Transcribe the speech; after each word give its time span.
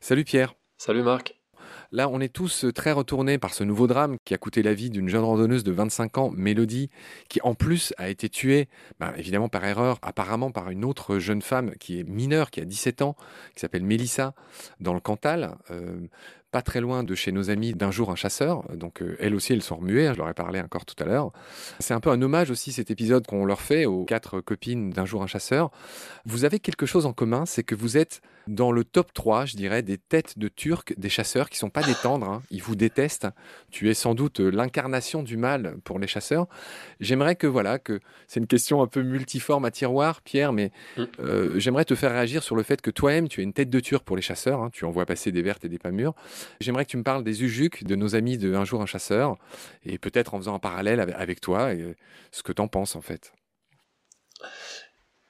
Salut 0.00 0.24
Pierre. 0.24 0.54
Salut 0.78 1.02
Marc. 1.02 1.36
Là, 1.92 2.08
on 2.08 2.20
est 2.20 2.32
tous 2.32 2.66
très 2.74 2.92
retournés 2.92 3.38
par 3.38 3.54
ce 3.54 3.64
nouveau 3.64 3.86
drame 3.86 4.18
qui 4.24 4.34
a 4.34 4.38
coûté 4.38 4.62
la 4.62 4.74
vie 4.74 4.90
d'une 4.90 5.08
jeune 5.08 5.24
randonneuse 5.24 5.64
de 5.64 5.72
25 5.72 6.18
ans, 6.18 6.30
Mélodie, 6.30 6.90
qui 7.28 7.40
en 7.42 7.54
plus 7.54 7.92
a 7.96 8.08
été 8.08 8.28
tuée, 8.28 8.68
ben, 9.00 9.12
évidemment 9.16 9.48
par 9.48 9.64
erreur, 9.64 9.98
apparemment 10.02 10.50
par 10.50 10.70
une 10.70 10.84
autre 10.84 11.18
jeune 11.18 11.42
femme 11.42 11.72
qui 11.80 11.98
est 11.98 12.04
mineure, 12.04 12.50
qui 12.50 12.60
a 12.60 12.64
17 12.64 13.02
ans, 13.02 13.16
qui 13.54 13.60
s'appelle 13.60 13.84
Mélissa, 13.84 14.34
dans 14.80 14.94
le 14.94 15.00
Cantal. 15.00 15.56
Euh, 15.70 16.06
pas 16.56 16.62
très 16.62 16.80
loin 16.80 17.04
de 17.04 17.14
chez 17.14 17.32
nos 17.32 17.50
amis 17.50 17.74
d'un 17.74 17.90
jour 17.90 18.10
un 18.10 18.16
chasseur. 18.16 18.62
Donc 18.74 19.02
euh, 19.02 19.14
elles 19.20 19.34
aussi, 19.34 19.52
elles 19.52 19.62
sont 19.62 19.76
remuées. 19.76 20.06
Hein, 20.06 20.14
je 20.14 20.18
leur 20.20 20.30
ai 20.30 20.32
parlé 20.32 20.58
encore 20.58 20.86
tout 20.86 20.94
à 21.00 21.04
l'heure. 21.04 21.30
C'est 21.80 21.92
un 21.92 22.00
peu 22.00 22.08
un 22.08 22.22
hommage 22.22 22.50
aussi 22.50 22.72
cet 22.72 22.90
épisode 22.90 23.26
qu'on 23.26 23.44
leur 23.44 23.60
fait 23.60 23.84
aux 23.84 24.06
quatre 24.06 24.40
copines 24.40 24.88
d'un 24.88 25.04
jour 25.04 25.22
un 25.22 25.26
chasseur. 25.26 25.70
Vous 26.24 26.46
avez 26.46 26.58
quelque 26.58 26.86
chose 26.86 27.04
en 27.04 27.12
commun, 27.12 27.44
c'est 27.44 27.62
que 27.62 27.74
vous 27.74 27.98
êtes 27.98 28.22
dans 28.46 28.72
le 28.72 28.84
top 28.84 29.12
3, 29.12 29.44
je 29.44 29.56
dirais, 29.56 29.82
des 29.82 29.98
têtes 29.98 30.38
de 30.38 30.48
Turcs, 30.48 30.94
des 30.96 31.08
chasseurs 31.08 31.50
qui 31.50 31.58
sont 31.58 31.70
pas 31.70 31.82
des 31.82 31.94
tendres. 31.94 32.28
Hein. 32.28 32.42
Ils 32.50 32.62
vous 32.62 32.76
détestent. 32.76 33.26
Tu 33.70 33.90
es 33.90 33.94
sans 33.94 34.14
doute 34.14 34.40
l'incarnation 34.40 35.22
du 35.22 35.36
mal 35.36 35.76
pour 35.84 35.98
les 35.98 36.06
chasseurs. 36.06 36.46
J'aimerais 37.00 37.36
que 37.36 37.46
voilà, 37.46 37.78
que 37.78 38.00
c'est 38.28 38.40
une 38.40 38.46
question 38.46 38.82
un 38.82 38.86
peu 38.86 39.02
multiforme 39.02 39.64
à 39.64 39.70
tiroir, 39.70 40.22
Pierre, 40.22 40.52
mais 40.52 40.70
mm. 40.96 41.04
euh, 41.20 41.58
j'aimerais 41.58 41.84
te 41.84 41.94
faire 41.94 42.12
réagir 42.12 42.42
sur 42.42 42.56
le 42.56 42.62
fait 42.62 42.80
que 42.80 42.90
toi-même, 42.90 43.28
tu 43.28 43.40
es 43.40 43.44
une 43.44 43.52
tête 43.52 43.70
de 43.70 43.80
Turc 43.80 44.04
pour 44.04 44.16
les 44.16 44.22
chasseurs. 44.22 44.62
Hein. 44.62 44.70
Tu 44.72 44.84
en 44.84 44.90
vois 44.90 45.06
passer 45.06 45.32
des 45.32 45.42
vertes 45.42 45.64
et 45.64 45.68
des 45.68 45.78
pas 45.78 45.90
mûres. 45.90 46.14
J'aimerais 46.60 46.84
que 46.84 46.90
tu 46.90 46.96
me 46.96 47.02
parles 47.02 47.24
des 47.24 47.42
Ujuk, 47.42 47.84
de 47.84 47.94
nos 47.94 48.14
amis 48.14 48.38
de 48.38 48.54
Un 48.54 48.64
jour 48.64 48.82
un 48.82 48.86
chasseur, 48.86 49.36
et 49.84 49.98
peut-être 49.98 50.34
en 50.34 50.38
faisant 50.38 50.54
un 50.54 50.58
parallèle 50.58 51.00
avec 51.00 51.40
toi, 51.40 51.72
et 51.72 51.96
ce 52.30 52.42
que 52.42 52.52
tu 52.52 52.62
en 52.62 52.68
penses 52.68 52.96
en 52.96 53.00
fait. 53.00 53.32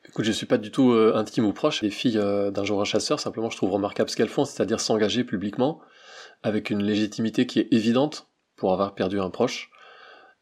Écoute, 0.09 0.25
je 0.25 0.33
suis 0.33 0.47
pas 0.47 0.59
du 0.59 0.71
tout 0.71 0.93
euh, 0.93 1.15
intime 1.17 1.45
ou 1.45 1.53
proche 1.53 1.83
des 1.83 1.91
filles 1.91 2.19
euh, 2.19 2.51
d'un 2.51 2.65
jour 2.65 2.81
un 2.81 2.85
chasseur, 2.85 3.21
simplement 3.21 3.51
je 3.51 3.57
trouve 3.57 3.73
remarquable 3.73 4.09
ce 4.09 4.17
qu'elles 4.17 4.29
font, 4.29 4.45
c'est-à-dire 4.45 4.81
s'engager 4.81 5.25
publiquement 5.25 5.81
avec 6.43 6.71
une 6.71 6.83
légitimité 6.83 7.47
qui 7.47 7.59
est 7.59 7.69
évidente 7.73 8.29
pour 8.57 8.73
avoir 8.73 8.95
perdu 8.95 9.21
un 9.21 9.31
proche 9.31 9.71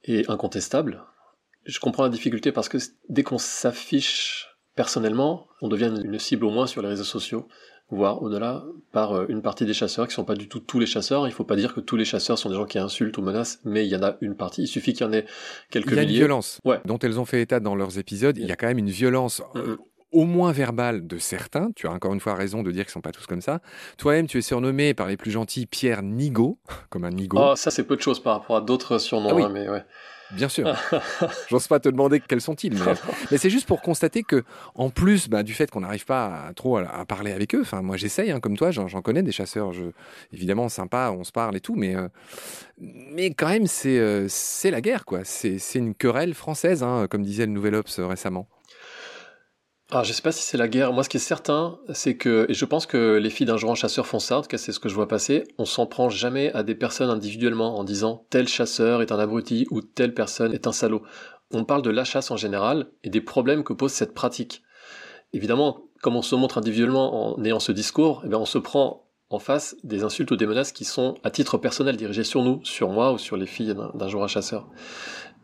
et 0.05 0.25
incontestable. 0.28 1.03
Je 1.64 1.81
comprends 1.81 2.03
la 2.03 2.11
difficulté 2.11 2.53
parce 2.53 2.69
que 2.69 2.78
dès 3.09 3.22
qu'on 3.22 3.38
s'affiche 3.38 4.53
personnellement, 4.75 5.47
on 5.62 5.69
devient 5.69 5.92
une 6.05 6.19
cible 6.19 6.44
au 6.44 6.50
moins 6.50 6.67
sur 6.67 6.83
les 6.83 6.89
réseaux 6.89 7.05
sociaux 7.05 7.48
voire 7.91 8.22
au-delà, 8.22 8.64
par 8.92 9.12
euh, 9.12 9.27
une 9.28 9.42
partie 9.42 9.64
des 9.64 9.75
chasseurs 9.75 10.08
qui 10.08 10.14
sont 10.14 10.25
pas 10.25 10.34
du 10.34 10.48
tout 10.48 10.61
tous 10.61 10.78
les 10.78 10.86
chasseurs. 10.86 11.27
Il 11.27 11.33
faut 11.33 11.44
pas 11.44 11.56
dire 11.56 11.75
que 11.75 11.81
tous 11.81 11.97
les 11.97 12.05
chasseurs 12.05 12.39
sont 12.39 12.48
des 12.48 12.55
gens 12.55 12.64
qui 12.64 12.78
insultent 12.78 13.16
ou 13.19 13.22
menacent, 13.22 13.61
mais 13.64 13.86
il 13.86 13.91
y 13.91 13.97
en 13.97 14.03
a 14.03 14.16
une 14.20 14.36
partie. 14.36 14.62
Il 14.62 14.66
suffit 14.66 14.92
qu'il 14.92 15.06
y 15.06 15.08
en 15.08 15.12
ait 15.12 15.27
quelques 15.70 15.86
milliers. 15.89 16.03
Il 16.03 16.06
y 16.06 16.08
a 16.08 16.11
une 16.11 16.16
violence 16.16 16.61
dont 16.84 16.98
elles 16.98 17.20
ont 17.20 17.25
fait 17.25 17.42
état 17.42 17.61
dans 17.61 17.75
leurs 17.75 17.98
épisodes. 17.98 18.36
Il 18.39 18.47
y 18.47 18.53
a 18.53 18.56
quand 18.56 18.66
même 18.66 18.78
une 18.78 18.91
violence. 18.91 19.42
Euh, 19.56 19.77
au 20.12 20.27
moins 20.27 20.53
verbale 20.53 21.09
de 21.09 21.19
certains, 21.19 21.72
tu 21.75 21.88
as 21.88 21.91
encore 21.91 22.14
une 22.14 22.20
fois 22.20 22.34
raison 22.34 22.62
de 22.62 22.70
dire 22.70 22.84
qu'ils 22.84 22.92
sont 22.92 23.00
pas 23.00 23.11
tous 23.11 23.27
comme 23.27 23.41
ça. 23.41 23.61
Toi-même, 23.98 24.28
tu 24.28 24.38
es 24.38 24.42
surnommé 24.42 24.94
par 24.94 25.09
les 25.09 25.16
plus 25.16 25.33
gentils 25.33 25.66
Pierre 25.66 26.03
Nigo, 26.03 26.59
comme 26.88 27.05
un 27.05 27.11
Nigo. 27.11 27.36
Oh, 27.41 27.56
ça 27.56 27.72
c'est 27.72 27.83
peu 27.83 27.97
de 27.97 28.00
choses 28.00 28.22
par 28.22 28.34
rapport 28.41 28.56
à 28.56 28.61
d'autres 28.61 28.98
surnoms, 28.98 29.36
ah 29.36 29.47
hein, 29.47 29.50
mais 29.53 29.69
ouais. 29.69 29.84
Bien 30.30 30.48
sûr. 30.48 30.75
J'ose 31.48 31.67
pas 31.69 31.80
te 31.80 31.89
demander 31.89 32.20
quels 32.20 32.41
sont-ils, 32.41 32.75
mais, 33.30 33.39
c'est 33.39 33.50
juste 33.50 33.67
pour 33.67 33.83
constater 33.83 34.22
que, 34.22 34.44
en 34.75 34.91
plus 34.91 35.28
bah, 35.28 35.42
du 35.42 35.55
fait 35.55 35.70
qu'on 35.70 35.81
n'arrive 35.81 36.05
pas 36.05 36.53
trop 36.56 36.78
à, 36.78 37.05
parler 37.06 37.33
avec 37.33 37.55
eux, 37.55 37.61
enfin 37.61 37.83
moi 37.83 37.97
j'essaye, 37.97 38.31
hein, 38.31 38.41
comme 38.41 38.56
toi, 38.56 38.70
j'en 38.70 39.03
connais 39.03 39.22
des 39.22 39.33
chasseurs, 39.33 39.72
je, 39.72 39.84
évidemment 40.33 40.69
sympa, 40.69 41.12
on 41.16 41.25
se 41.25 41.33
parle 41.33 41.56
et 41.56 41.61
tout, 41.61 41.75
mais 41.75 41.94
euh, 41.94 42.08
mais 42.78 43.33
quand 43.33 43.48
même 43.48 43.66
c'est 43.66 43.98
euh, 43.98 44.27
c'est 44.28 44.70
la 44.70 44.81
guerre 44.81 45.05
quoi. 45.05 45.20
C'est 45.25 45.58
une 45.75 45.94
querelle 45.94 46.34
française, 46.34 46.83
hein, 46.83 47.06
comme 47.09 47.22
disait 47.22 47.47
le 47.47 47.53
Nouvel 47.53 47.75
Obs 47.75 47.98
récemment. 47.98 48.48
Alors, 49.95 50.03
je 50.03 50.12
sais 50.12 50.23
pas 50.23 50.33
si 50.33 50.42
c'est 50.42 50.56
la 50.56 50.67
guerre. 50.67 50.92
Moi, 50.92 51.05
ce 51.05 51.09
qui 51.09 51.19
est 51.19 51.20
certain, 51.20 51.78
c'est 51.92 52.17
que, 52.17 52.47
et 52.48 52.55
je 52.55 52.64
pense 52.64 52.84
que 52.84 53.14
les 53.14 53.31
filles 53.31 53.47
d'un 53.47 53.56
joueur 53.56 53.77
chasseur 53.77 54.09
font 54.09 54.19
ça, 54.19 54.39
en 54.39 54.42
tout 54.42 54.48
cas, 54.48 54.59
c'est 54.59 54.72
ce 54.72 54.81
que 54.81 54.88
je 54.88 54.94
vois 54.97 55.06
passer, 55.06 55.44
on 55.56 55.65
s'en 55.65 55.87
prend 55.87 56.09
jamais 56.09 56.53
à 56.53 56.65
des 56.65 56.75
personnes 56.75 57.10
individuellement 57.10 57.78
en 57.78 57.84
disant 57.84 58.27
tel 58.28 58.49
chasseur 58.49 59.03
est 59.03 59.12
un 59.12 59.21
abruti 59.21 59.69
ou 59.71 59.83
telle 59.83 60.12
personne 60.12 60.53
est 60.53 60.66
un 60.66 60.72
salaud. 60.72 61.03
On 61.53 61.65
parle 61.65 61.83
de 61.83 61.91
la 61.91 62.03
chasse 62.03 62.33
en 62.33 62.37
général 62.37 62.88
et 63.04 63.09
des 63.09 63.21
problèmes 63.21 63.62
que 63.62 63.72
pose 63.72 63.93
cette 63.93 64.15
pratique. 64.15 64.65
Évidemment, 65.33 65.84
comme 66.03 66.16
on 66.16 66.22
se 66.22 66.34
montre 66.34 66.59
individuellement 66.59 67.37
en 67.37 67.44
ayant 67.44 67.60
ce 67.60 67.71
discours, 67.71 68.25
eh 68.28 68.34
on 68.34 68.47
se 68.47 68.59
prend 68.59 69.06
en 69.31 69.38
face 69.38 69.77
des 69.84 70.03
insultes 70.03 70.33
ou 70.33 70.37
des 70.37 70.47
menaces 70.47 70.72
qui 70.72 70.84
sont 70.84 71.15
à 71.22 71.31
titre 71.31 71.56
personnel 71.56 71.97
dirigées 71.97 72.25
sur 72.25 72.43
nous, 72.43 72.59
sur 72.65 72.88
moi 72.88 73.12
ou 73.12 73.19
sur 73.19 73.37
les 73.37 73.47
filles 73.47 73.77
d'un 73.94 74.09
joueur 74.09 74.28
chasseur. 74.28 74.66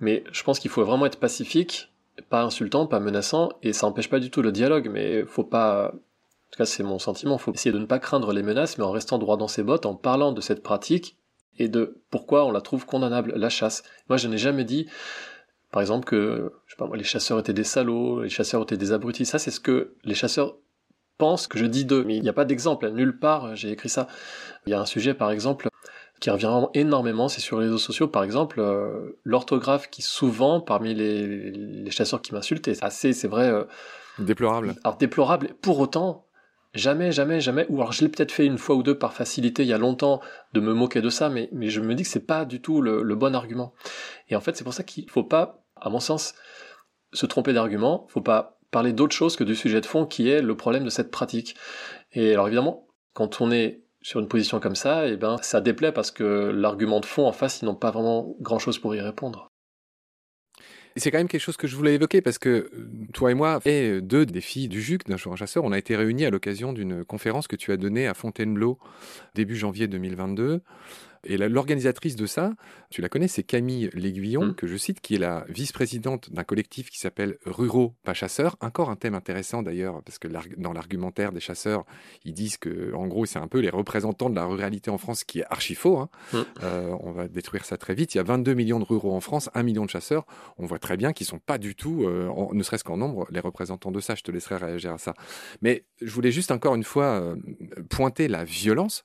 Mais 0.00 0.24
je 0.32 0.42
pense 0.42 0.58
qu'il 0.58 0.72
faut 0.72 0.84
vraiment 0.84 1.06
être 1.06 1.20
pacifique 1.20 1.89
pas 2.30 2.42
insultant, 2.42 2.86
pas 2.86 3.00
menaçant, 3.00 3.50
et 3.62 3.72
ça 3.74 3.86
empêche 3.86 4.08
pas 4.08 4.20
du 4.20 4.30
tout 4.30 4.40
le 4.40 4.52
dialogue, 4.52 4.88
mais 4.90 5.24
faut 5.26 5.44
pas, 5.44 5.88
en 5.88 6.50
tout 6.52 6.56
cas 6.56 6.64
c'est 6.64 6.84
mon 6.84 7.00
sentiment, 7.00 7.36
faut 7.36 7.52
essayer 7.52 7.72
de 7.72 7.78
ne 7.78 7.86
pas 7.86 7.98
craindre 7.98 8.32
les 8.32 8.44
menaces, 8.44 8.78
mais 8.78 8.84
en 8.84 8.92
restant 8.92 9.18
droit 9.18 9.36
dans 9.36 9.48
ses 9.48 9.64
bottes, 9.64 9.84
en 9.84 9.96
parlant 9.96 10.32
de 10.32 10.40
cette 10.40 10.62
pratique, 10.62 11.18
et 11.58 11.68
de 11.68 12.00
pourquoi 12.08 12.46
on 12.46 12.52
la 12.52 12.60
trouve 12.60 12.86
condamnable, 12.86 13.32
la 13.36 13.48
chasse. 13.48 13.82
Moi 14.08 14.16
je 14.16 14.28
n'ai 14.28 14.38
jamais 14.38 14.64
dit, 14.64 14.88
par 15.72 15.82
exemple, 15.82 16.06
que, 16.06 16.52
les 16.94 17.04
chasseurs 17.04 17.40
étaient 17.40 17.52
des 17.52 17.64
salauds, 17.64 18.22
les 18.22 18.28
chasseurs 18.28 18.62
étaient 18.62 18.76
des 18.76 18.92
abrutis, 18.92 19.26
ça 19.26 19.40
c'est 19.40 19.50
ce 19.50 19.60
que 19.60 19.96
les 20.04 20.14
chasseurs 20.14 20.56
pensent 21.18 21.48
que 21.48 21.58
je 21.58 21.66
dis 21.66 21.84
d'eux, 21.84 22.04
mais 22.04 22.16
il 22.16 22.22
n'y 22.22 22.28
a 22.28 22.32
pas 22.32 22.44
d'exemple, 22.44 22.88
nulle 22.90 23.18
part 23.18 23.56
j'ai 23.56 23.72
écrit 23.72 23.88
ça. 23.88 24.06
Il 24.66 24.70
y 24.70 24.74
a 24.74 24.80
un 24.80 24.86
sujet 24.86 25.14
par 25.14 25.32
exemple, 25.32 25.68
qui 26.20 26.30
revient 26.30 26.66
énormément, 26.74 27.28
c'est 27.28 27.40
sur 27.40 27.58
les 27.58 27.66
réseaux 27.66 27.78
sociaux, 27.78 28.06
par 28.06 28.22
exemple, 28.22 28.60
euh, 28.60 29.18
l'orthographe 29.24 29.88
qui 29.90 30.02
souvent, 30.02 30.60
parmi 30.60 30.94
les, 30.94 31.50
les 31.50 31.90
chasseurs 31.90 32.20
qui 32.20 32.34
m'insultent, 32.34 32.68
est 32.68 32.82
assez, 32.84 33.12
c'est 33.12 33.28
vrai... 33.28 33.48
Euh, 33.48 33.64
déplorable. 34.18 34.74
Alors 34.84 34.98
déplorable, 34.98 35.54
pour 35.62 35.80
autant, 35.80 36.26
jamais, 36.74 37.10
jamais, 37.10 37.40
jamais, 37.40 37.64
ou 37.70 37.80
alors 37.80 37.92
je 37.92 38.02
l'ai 38.02 38.10
peut-être 38.10 38.32
fait 38.32 38.44
une 38.44 38.58
fois 38.58 38.76
ou 38.76 38.82
deux 38.82 38.98
par 38.98 39.14
facilité 39.14 39.62
il 39.62 39.68
y 39.68 39.72
a 39.72 39.78
longtemps 39.78 40.20
de 40.52 40.60
me 40.60 40.74
moquer 40.74 41.00
de 41.00 41.08
ça, 41.08 41.30
mais, 41.30 41.48
mais 41.52 41.70
je 41.70 41.80
me 41.80 41.94
dis 41.94 42.02
que 42.02 42.08
c'est 42.08 42.26
pas 42.26 42.44
du 42.44 42.60
tout 42.60 42.82
le, 42.82 43.02
le 43.02 43.14
bon 43.14 43.34
argument. 43.34 43.72
Et 44.28 44.36
en 44.36 44.40
fait, 44.40 44.56
c'est 44.56 44.64
pour 44.64 44.74
ça 44.74 44.82
qu'il 44.82 45.08
faut 45.08 45.24
pas, 45.24 45.64
à 45.76 45.88
mon 45.88 46.00
sens, 46.00 46.34
se 47.14 47.24
tromper 47.24 47.54
d'argument, 47.54 48.06
faut 48.10 48.20
pas 48.20 48.58
parler 48.70 48.92
d'autre 48.92 49.16
chose 49.16 49.36
que 49.36 49.44
du 49.44 49.56
sujet 49.56 49.80
de 49.80 49.86
fond 49.86 50.04
qui 50.04 50.28
est 50.28 50.42
le 50.42 50.56
problème 50.56 50.84
de 50.84 50.90
cette 50.90 51.10
pratique. 51.10 51.56
Et 52.12 52.34
alors 52.34 52.46
évidemment, 52.46 52.86
quand 53.14 53.40
on 53.40 53.50
est 53.50 53.82
sur 54.02 54.20
une 54.20 54.28
position 54.28 54.60
comme 54.60 54.76
ça, 54.76 55.06
et 55.06 55.12
eh 55.12 55.16
ben 55.16 55.36
ça 55.42 55.60
déplaît 55.60 55.92
parce 55.92 56.10
que 56.10 56.50
l'argument 56.54 57.00
de 57.00 57.06
fond 57.06 57.26
en 57.26 57.32
face, 57.32 57.60
ils 57.62 57.66
n'ont 57.66 57.74
pas 57.74 57.90
vraiment 57.90 58.34
grand 58.40 58.58
chose 58.58 58.78
pour 58.78 58.94
y 58.94 59.00
répondre. 59.00 59.50
C'est 60.96 61.10
quand 61.10 61.18
même 61.18 61.28
quelque 61.28 61.40
chose 61.40 61.56
que 61.56 61.68
je 61.68 61.76
voulais 61.76 61.94
évoquer 61.94 62.20
parce 62.20 62.38
que 62.38 62.48
euh, 62.48 62.90
toi 63.12 63.30
et 63.30 63.34
moi, 63.34 63.60
et 63.64 64.00
deux 64.00 64.26
des 64.26 64.40
filles 64.40 64.68
du 64.68 64.82
JUC 64.82 65.06
d'un 65.06 65.16
jour 65.16 65.32
un 65.32 65.36
chasseur, 65.36 65.64
on 65.64 65.72
a 65.72 65.78
été 65.78 65.94
réunis 65.94 66.24
à 66.24 66.30
l'occasion 66.30 66.72
d'une 66.72 67.04
conférence 67.04 67.46
que 67.46 67.56
tu 67.56 67.70
as 67.72 67.76
donnée 67.76 68.08
à 68.08 68.14
Fontainebleau 68.14 68.78
début 69.34 69.56
janvier 69.56 69.86
2022 69.86 70.62
et 71.24 71.36
l'organisatrice 71.36 72.16
de 72.16 72.26
ça, 72.26 72.54
tu 72.88 73.02
la 73.02 73.10
connais, 73.10 73.28
c'est 73.28 73.42
Camille 73.42 73.90
L'Aiguillon, 73.92 74.46
mmh. 74.46 74.54
que 74.54 74.66
je 74.66 74.76
cite, 74.76 75.00
qui 75.00 75.16
est 75.16 75.18
la 75.18 75.44
vice-présidente 75.48 76.32
d'un 76.32 76.44
collectif 76.44 76.88
qui 76.88 76.98
s'appelle 76.98 77.36
Ruraux, 77.44 77.94
pas 78.04 78.14
chasseurs. 78.14 78.56
Encore 78.60 78.88
un 78.88 78.96
thème 78.96 79.14
intéressant 79.14 79.62
d'ailleurs, 79.62 80.02
parce 80.02 80.18
que 80.18 80.28
dans 80.56 80.72
l'argumentaire 80.72 81.32
des 81.32 81.40
chasseurs, 81.40 81.84
ils 82.24 82.32
disent 82.32 82.56
que, 82.56 82.94
en 82.94 83.06
gros, 83.06 83.26
c'est 83.26 83.38
un 83.38 83.48
peu 83.48 83.60
les 83.60 83.68
représentants 83.68 84.30
de 84.30 84.34
la 84.34 84.46
ruralité 84.46 84.90
en 84.90 84.96
France, 84.96 85.24
qui 85.24 85.40
est 85.40 85.44
archi 85.50 85.74
faux. 85.74 85.98
Hein. 85.98 86.08
Mmh. 86.32 86.38
Euh, 86.62 86.96
on 87.00 87.12
va 87.12 87.28
détruire 87.28 87.66
ça 87.66 87.76
très 87.76 87.94
vite. 87.94 88.14
Il 88.14 88.18
y 88.18 88.20
a 88.20 88.24
22 88.24 88.54
millions 88.54 88.78
de 88.78 88.84
ruraux 88.84 89.14
en 89.14 89.20
France, 89.20 89.50
1 89.52 89.62
million 89.62 89.84
de 89.84 89.90
chasseurs. 89.90 90.24
On 90.56 90.64
voit 90.64 90.78
très 90.78 90.96
bien 90.96 91.12
qu'ils 91.12 91.26
sont 91.26 91.38
pas 91.38 91.58
du 91.58 91.74
tout, 91.74 92.04
euh, 92.04 92.30
ne 92.52 92.62
serait-ce 92.62 92.84
qu'en 92.84 92.96
nombre, 92.96 93.26
les 93.30 93.40
représentants 93.40 93.90
de 93.90 94.00
ça. 94.00 94.14
Je 94.14 94.22
te 94.22 94.30
laisserai 94.30 94.56
réagir 94.56 94.94
à 94.94 94.98
ça. 94.98 95.12
Mais 95.60 95.84
je 96.00 96.10
voulais 96.12 96.32
juste 96.32 96.50
encore 96.50 96.74
une 96.74 96.84
fois 96.84 97.20
euh, 97.20 97.36
pointer 97.90 98.26
la 98.26 98.44
violence. 98.44 99.04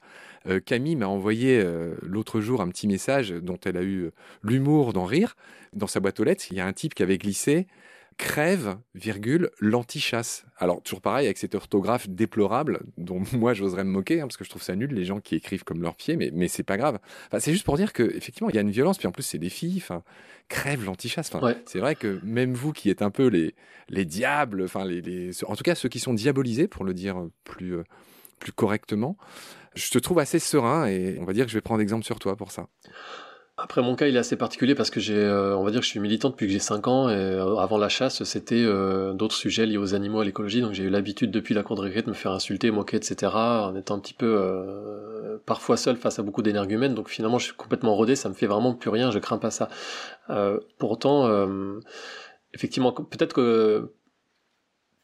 Camille 0.68 0.96
m'a 0.96 1.08
envoyé 1.08 1.66
l'autre 2.08 2.42
jour 2.42 2.62
un 2.62 2.70
petit 2.70 2.88
message 2.88 3.32
dont 3.32 3.60
elle 3.66 3.78
a 3.78 3.82
eu 3.82 4.06
euh, 4.06 4.12
l'humour 4.44 4.94
d'en 4.94 5.06
rire. 5.06 5.36
Dans 5.74 5.88
sa 5.88 6.00
boîte 6.00 6.20
aux 6.20 6.24
lettres, 6.24 6.46
il 6.52 6.58
y 6.58 6.60
a 6.60 6.66
un 6.66 6.74
type 6.74 6.94
qui 6.94 7.04
avait 7.04 7.18
glissé 7.18 7.68
crève, 8.18 8.78
virgule, 8.94 9.50
l'antichasse. 9.60 10.46
Alors, 10.58 10.82
toujours 10.82 11.02
pareil, 11.02 11.26
avec 11.26 11.38
cette 11.38 11.56
orthographe 11.56 12.08
déplorable, 12.08 12.82
dont 12.98 13.22
moi 13.34 13.54
j'oserais 13.54 13.84
me 13.84 13.90
moquer, 13.90 14.22
hein, 14.22 14.28
parce 14.28 14.38
que 14.38 14.44
je 14.44 14.50
trouve 14.50 14.62
ça 14.62 14.76
nul, 14.76 14.94
les 14.94 15.06
gens 15.06 15.20
qui 15.20 15.36
écrivent 15.36 15.64
comme 15.64 15.82
leurs 15.82 15.96
pieds, 15.96 16.16
mais, 16.16 16.32
mais 16.34 16.48
c'est 16.48 16.64
pas 16.64 16.78
grave. 16.78 17.00
Enfin, 17.28 17.40
c'est 17.40 17.52
juste 17.52 17.66
pour 17.66 17.78
dire 17.78 17.94
qu'effectivement, 17.94 18.50
il 18.50 18.56
y 18.56 18.58
a 18.58 18.62
une 18.62 18.72
violence, 18.72 18.98
puis 18.98 19.08
en 19.08 19.12
plus, 19.12 19.24
c'est 19.24 19.38
des 19.38 19.50
filles, 19.50 19.78
enfin, 19.78 20.04
crève 20.48 20.86
l'antichasse. 20.86 21.34
Enfin, 21.34 21.56
C'est 21.66 21.80
vrai 21.80 21.96
que 21.96 22.20
même 22.24 22.54
vous 22.54 22.72
qui 22.72 22.90
êtes 22.90 23.02
un 23.02 23.12
peu 23.12 23.28
les, 23.28 23.54
les 23.90 24.06
diables, 24.06 24.64
enfin, 24.64 24.86
les, 24.86 25.02
les, 25.02 25.44
en 25.46 25.56
tout 25.56 25.64
cas, 25.64 25.76
ceux 25.76 25.90
qui 25.90 26.00
sont 26.00 26.14
diabolisés, 26.14 26.68
pour 26.68 26.86
le 26.86 26.94
dire 26.94 27.28
plus, 27.44 27.76
plus 28.40 28.52
correctement, 28.52 29.18
je 29.76 29.90
te 29.90 30.00
trouve 30.00 30.20
assez 30.20 30.40
serein 30.40 30.88
et 30.88 31.18
on 31.20 31.26
va 31.26 31.34
dire 31.34 31.46
que 31.46 31.52
je 31.52 31.58
vais 31.58 31.62
prendre 31.62 31.82
exemple 31.82 32.06
sur 32.06 32.20
toi 32.20 32.36
pour 32.36 32.52
ça. 32.52 32.68
Après 33.58 33.82
mon 33.82 33.96
cas 33.96 34.08
il 34.08 34.16
est 34.18 34.20
assez 34.20 34.36
particulier 34.36 34.76
parce 34.76 34.90
que 34.90 35.00
j'ai, 35.00 35.16
euh, 35.16 35.56
on 35.56 35.64
va 35.64 35.72
dire 35.72 35.82
je 35.82 35.88
suis 35.88 36.02
militant 36.02 36.30
depuis 36.30 36.46
que 36.46 36.52
j'ai 36.52 36.60
5 36.60 36.90
ans 36.90 37.10
et 37.10 37.14
euh, 37.14 37.56
avant 37.56 37.78
la 37.78 37.88
chasse 37.88 38.22
c'était 38.26 38.62
euh, 38.62 39.14
d'autres 39.14 39.36
sujets 39.36 39.66
liés 39.66 39.78
aux 39.78 39.96
animaux, 39.96 40.20
à 40.20 40.26
l'écologie 40.26 40.60
donc 40.60 40.74
j'ai 40.74 40.84
eu 40.84 40.90
l'habitude 40.90 41.32
depuis 41.32 41.54
la 41.54 41.64
cour 41.64 41.78
de 41.78 41.88
me 41.88 42.14
faire 42.14 42.34
insulter, 42.34 42.70
moquer 42.70 42.98
etc. 42.98 43.32
en 43.34 43.74
étant 43.76 43.96
un 43.96 44.00
petit 44.00 44.14
peu 44.14 45.40
parfois 45.46 45.78
seul 45.78 45.96
face 45.96 46.20
à 46.20 46.24
beaucoup 46.24 46.42
d'énergumènes 46.42 46.96
donc 46.96 47.08
finalement 47.08 47.40
je 47.40 47.46
suis 47.46 47.56
complètement 47.56 47.96
rodé, 47.96 48.18
ça 48.18 48.28
me 48.28 48.34
fait 48.34 48.48
vraiment 48.48 48.74
plus 48.74 48.90
rien, 48.90 49.10
je 49.10 49.20
crains 49.20 49.38
pas 49.38 49.52
ça. 49.52 49.70
pour 50.78 50.92
autant 50.92 51.30
effectivement 52.54 52.92
peut-être 52.92 53.34
que 53.34 53.94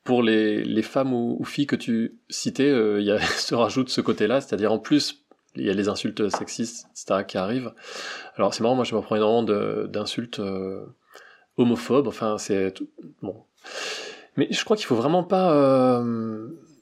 pour 0.03 0.23
les, 0.23 0.63
les 0.63 0.81
femmes 0.81 1.13
ou, 1.13 1.43
filles 1.43 1.67
que 1.67 1.75
tu 1.75 2.19
citais, 2.29 2.69
il 2.69 3.03
y 3.03 3.11
a, 3.11 3.19
se 3.21 3.55
rajoute 3.55 3.89
ce 3.89 4.01
côté-là, 4.01 4.41
c'est-à-dire 4.41 4.71
en 4.71 4.79
plus, 4.79 5.25
il 5.55 5.65
y 5.65 5.69
a 5.69 5.73
les 5.73 5.89
insultes 5.89 6.29
sexistes, 6.29 6.87
etc., 6.91 7.23
qui 7.27 7.37
arrivent. 7.37 7.73
Alors 8.35 8.53
c'est 8.53 8.63
marrant, 8.63 8.75
moi 8.75 8.85
je 8.85 8.95
me 8.95 9.01
prends 9.01 9.15
énormément 9.15 9.87
d'insultes 9.87 10.41
homophobes, 11.57 12.07
enfin 12.07 12.37
c'est... 12.37 12.73
Bon. 13.21 13.43
Mais 14.37 14.47
je 14.49 14.63
crois 14.63 14.77
qu'il 14.77 14.85
faut 14.85 14.95
vraiment 14.95 15.23
pas 15.23 16.01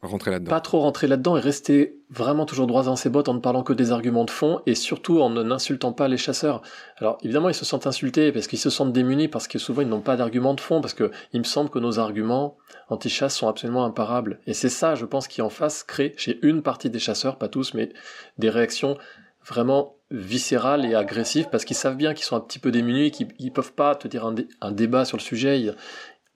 rentrer 0.02 0.32
là-dedans. 0.32 0.50
Pas 0.50 0.62
trop 0.62 0.80
rentrer 0.80 1.08
là-dedans 1.08 1.38
et 1.38 1.42
rester 1.42 1.98
vraiment 2.10 2.46
toujours 2.46 2.68
droit 2.68 2.84
dans 2.84 2.96
ses 2.96 3.10
bottes 3.10 3.30
en 3.30 3.34
ne 3.34 3.40
parlant 3.40 3.64
que 3.64 3.74
des 3.74 3.92
arguments 3.92 4.26
de 4.26 4.32
fond 4.32 4.62
et 4.66 4.76
surtout 4.76 5.22
en 5.22 5.30
n'insultant 5.30 5.92
pas 5.92 6.08
les 6.08 6.18
chasseurs. 6.18 6.62
Alors 6.98 7.18
évidemment 7.24 7.50
ils 7.50 7.56
se 7.56 7.66
sentent 7.66 7.88
insultés 7.88 8.32
parce 8.32 8.48
qu'ils 8.48 8.60
se 8.60 8.70
sentent 8.70 8.94
démunis 8.94 9.28
parce 9.28 9.48
que 9.48 9.60
souvent 9.60 9.82
ils 9.82 9.90
n'ont 9.90 10.02
pas 10.02 10.16
d'arguments 10.16 10.54
de 10.54 10.62
fond 10.62 10.82
parce 10.82 10.94
que 10.94 11.12
il 11.34 11.40
me 11.40 11.46
semble 11.46 11.70
que 11.70 11.80
nos 11.80 12.00
arguments 12.00 12.58
anti-chasse 12.90 13.36
sont 13.36 13.48
absolument 13.48 13.86
imparables. 13.86 14.40
Et 14.48 14.54
c'est 14.54 14.70
ça 14.70 14.96
je 14.96 15.06
pense 15.06 15.28
qui 15.28 15.42
en 15.42 15.50
face 15.50 15.84
crée 15.84 16.14
chez 16.18 16.40
une 16.44 16.62
partie 16.62 16.90
des 16.90 17.00
chasseurs, 17.00 17.38
pas 17.38 17.50
tous, 17.50 17.74
mais 17.74 17.90
des 18.38 18.50
réactions 18.50 18.98
vraiment 19.46 19.96
viscérales 20.12 20.86
et 20.86 20.96
agressives 20.96 21.50
parce 21.52 21.66
qu'ils 21.66 21.76
savent 21.76 21.96
bien 21.96 22.14
qu'ils 22.14 22.26
sont 22.26 22.36
un 22.36 22.40
petit 22.40 22.60
peu 22.60 22.72
démunis, 22.72 23.12
qu'ils 23.12 23.28
ne 23.40 23.50
peuvent 23.50 23.74
pas 23.74 23.96
te 23.96 24.08
dire 24.08 24.32
un, 24.62 24.72
débat 24.72 25.06
sur 25.06 25.18
le 25.18 25.22
sujet. 25.22 25.72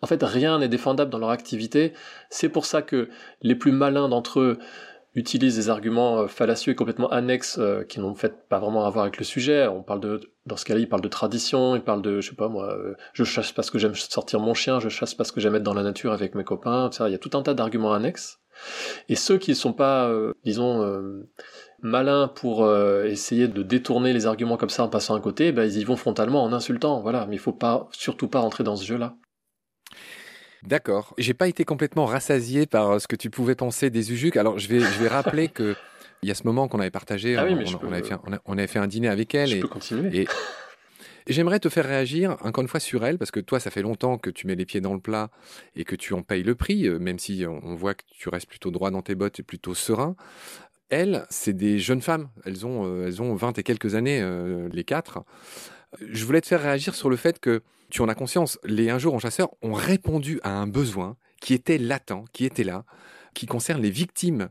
En 0.03 0.05
fait, 0.05 0.21
rien 0.21 0.59
n'est 0.59 0.67
défendable 0.67 1.09
dans 1.09 1.17
leur 1.17 1.29
activité. 1.29 1.93
C'est 2.29 2.49
pour 2.49 2.65
ça 2.65 2.81
que 2.81 3.07
les 3.41 3.55
plus 3.55 3.71
malins 3.71 4.09
d'entre 4.09 4.41
eux 4.41 4.57
utilisent 5.15 5.55
des 5.55 5.69
arguments 5.69 6.17
euh, 6.17 6.27
fallacieux 6.27 6.73
et 6.73 6.75
complètement 6.75 7.07
annexes 7.07 7.57
euh, 7.57 7.85
qui 7.85 8.01
n'ont 8.01 8.13
fait 8.13 8.49
pas 8.49 8.59
vraiment 8.59 8.85
à 8.85 8.89
voir 8.89 9.03
avec 9.03 9.17
le 9.17 9.23
sujet. 9.23 9.65
On 9.65 9.81
parle 9.81 10.01
de, 10.01 10.19
dans 10.45 10.57
ce 10.57 10.65
cas-là, 10.65 10.81
ils 10.81 10.89
parlent 10.89 11.01
de 11.01 11.07
tradition, 11.07 11.77
ils 11.77 11.81
parlent 11.81 12.01
de, 12.01 12.19
je 12.19 12.31
sais 12.31 12.35
pas 12.35 12.49
moi, 12.49 12.73
euh, 12.73 12.95
je 13.13 13.23
chasse 13.23 13.53
parce 13.53 13.71
que 13.71 13.79
j'aime 13.79 13.95
sortir 13.95 14.41
mon 14.41 14.53
chien, 14.53 14.81
je 14.81 14.89
chasse 14.89 15.13
parce 15.13 15.31
que 15.31 15.39
j'aime 15.39 15.55
être 15.55 15.63
dans 15.63 15.73
la 15.73 15.83
nature 15.83 16.11
avec 16.11 16.35
mes 16.35 16.43
copains, 16.43 16.87
etc. 16.87 17.05
Il 17.07 17.13
y 17.13 17.15
a 17.15 17.19
tout 17.19 17.37
un 17.37 17.41
tas 17.41 17.53
d'arguments 17.53 17.93
annexes. 17.93 18.41
Et 19.07 19.15
ceux 19.15 19.37
qui 19.37 19.51
ne 19.51 19.55
sont 19.55 19.71
pas, 19.71 20.13
disons, 20.45 20.85
malins 21.81 22.27
pour 22.27 22.71
essayer 23.03 23.47
de 23.47 23.63
détourner 23.63 24.13
les 24.13 24.27
arguments 24.27 24.57
comme 24.57 24.69
ça 24.69 24.83
en 24.83 24.89
passant 24.89 25.15
à 25.15 25.19
côté, 25.19 25.51
ben, 25.51 25.63
ils 25.63 25.79
y 25.79 25.83
vont 25.83 25.95
frontalement 25.95 26.43
en 26.43 26.53
insultant, 26.53 27.01
voilà. 27.01 27.25
Mais 27.25 27.37
il 27.37 27.39
faut 27.39 27.51
pas, 27.51 27.87
surtout 27.93 28.27
pas 28.27 28.41
rentrer 28.41 28.63
dans 28.63 28.75
ce 28.75 28.85
jeu-là. 28.85 29.15
D'accord. 30.65 31.13
J'ai 31.17 31.33
pas 31.33 31.47
été 31.47 31.65
complètement 31.65 32.05
rassasié 32.05 32.65
par 32.65 32.91
euh, 32.91 32.99
ce 32.99 33.07
que 33.07 33.15
tu 33.15 33.29
pouvais 33.29 33.55
penser 33.55 33.89
des 33.89 34.13
Ujuk. 34.13 34.37
Alors 34.37 34.59
je 34.59 34.67
vais, 34.67 34.79
je 34.79 34.99
vais 34.99 35.07
rappeler 35.07 35.49
que 35.49 35.75
il 36.21 36.29
y 36.29 36.31
a 36.31 36.35
ce 36.35 36.43
moment 36.43 36.69
qu'on 36.69 36.79
avait 36.79 36.89
partagé, 36.89 37.35
ah 37.35 37.43
on, 37.43 37.91
avait 37.91 38.01
fait, 38.01 38.15
on, 38.45 38.57
avait 38.57 38.67
fait, 38.67 38.79
un 38.79 38.87
dîner 38.87 39.09
avec 39.09 39.35
elle. 39.35 39.49
Je 39.49 39.57
et, 39.57 39.59
peux 39.59 39.67
continuer. 39.67 40.21
Et, 40.21 40.27
J'aimerais 41.27 41.59
te 41.59 41.69
faire 41.69 41.85
réagir 41.85 42.37
encore 42.41 42.61
une 42.63 42.67
fois 42.67 42.81
sur 42.81 43.05
elle, 43.05 43.17
parce 43.17 43.31
que 43.31 43.39
toi, 43.39 43.59
ça 43.59 43.71
fait 43.71 43.81
longtemps 43.81 44.17
que 44.17 44.29
tu 44.29 44.45
mets 44.45 44.55
les 44.55 44.65
pieds 44.65 44.81
dans 44.81 44.93
le 44.93 44.99
plat 44.99 45.29
et 45.75 45.85
que 45.85 45.95
tu 45.95 46.13
en 46.13 46.21
payes 46.21 46.43
le 46.43 46.55
prix, 46.55 46.85
euh, 46.85 46.99
même 46.99 47.17
si 47.19 47.45
on 47.47 47.75
voit 47.75 47.93
que 47.93 48.03
tu 48.11 48.27
restes 48.29 48.47
plutôt 48.47 48.71
droit 48.71 48.91
dans 48.91 49.01
tes 49.01 49.15
bottes 49.15 49.39
et 49.39 49.43
plutôt 49.43 49.73
serein. 49.73 50.15
Elles, 50.89 51.25
c'est 51.29 51.53
des 51.53 51.79
jeunes 51.79 52.01
femmes. 52.01 52.29
Elles 52.45 52.65
ont, 52.65 52.85
euh, 52.85 53.07
elles 53.07 53.21
ont 53.21 53.35
20 53.35 53.57
et 53.57 53.63
quelques 53.63 53.95
années, 53.95 54.21
les 54.71 54.83
quatre. 54.83 55.23
Je 56.01 56.25
voulais 56.25 56.41
te 56.41 56.47
faire 56.47 56.61
réagir 56.61 56.95
sur 56.95 57.09
le 57.09 57.15
fait 57.15 57.39
que 57.39 57.61
tu 57.89 58.01
en 58.01 58.09
as 58.09 58.15
conscience, 58.15 58.59
les 58.63 58.89
Un 58.89 58.97
jour 58.97 59.13
en 59.13 59.19
chasseur 59.19 59.49
ont 59.61 59.73
répondu 59.73 60.39
à 60.43 60.51
un 60.51 60.67
besoin 60.67 61.15
qui 61.41 61.53
était 61.53 61.77
latent, 61.77 62.25
qui 62.31 62.45
était 62.45 62.63
là, 62.63 62.85
qui 63.33 63.45
concerne 63.45 63.81
les 63.81 63.91
victimes 63.91 64.49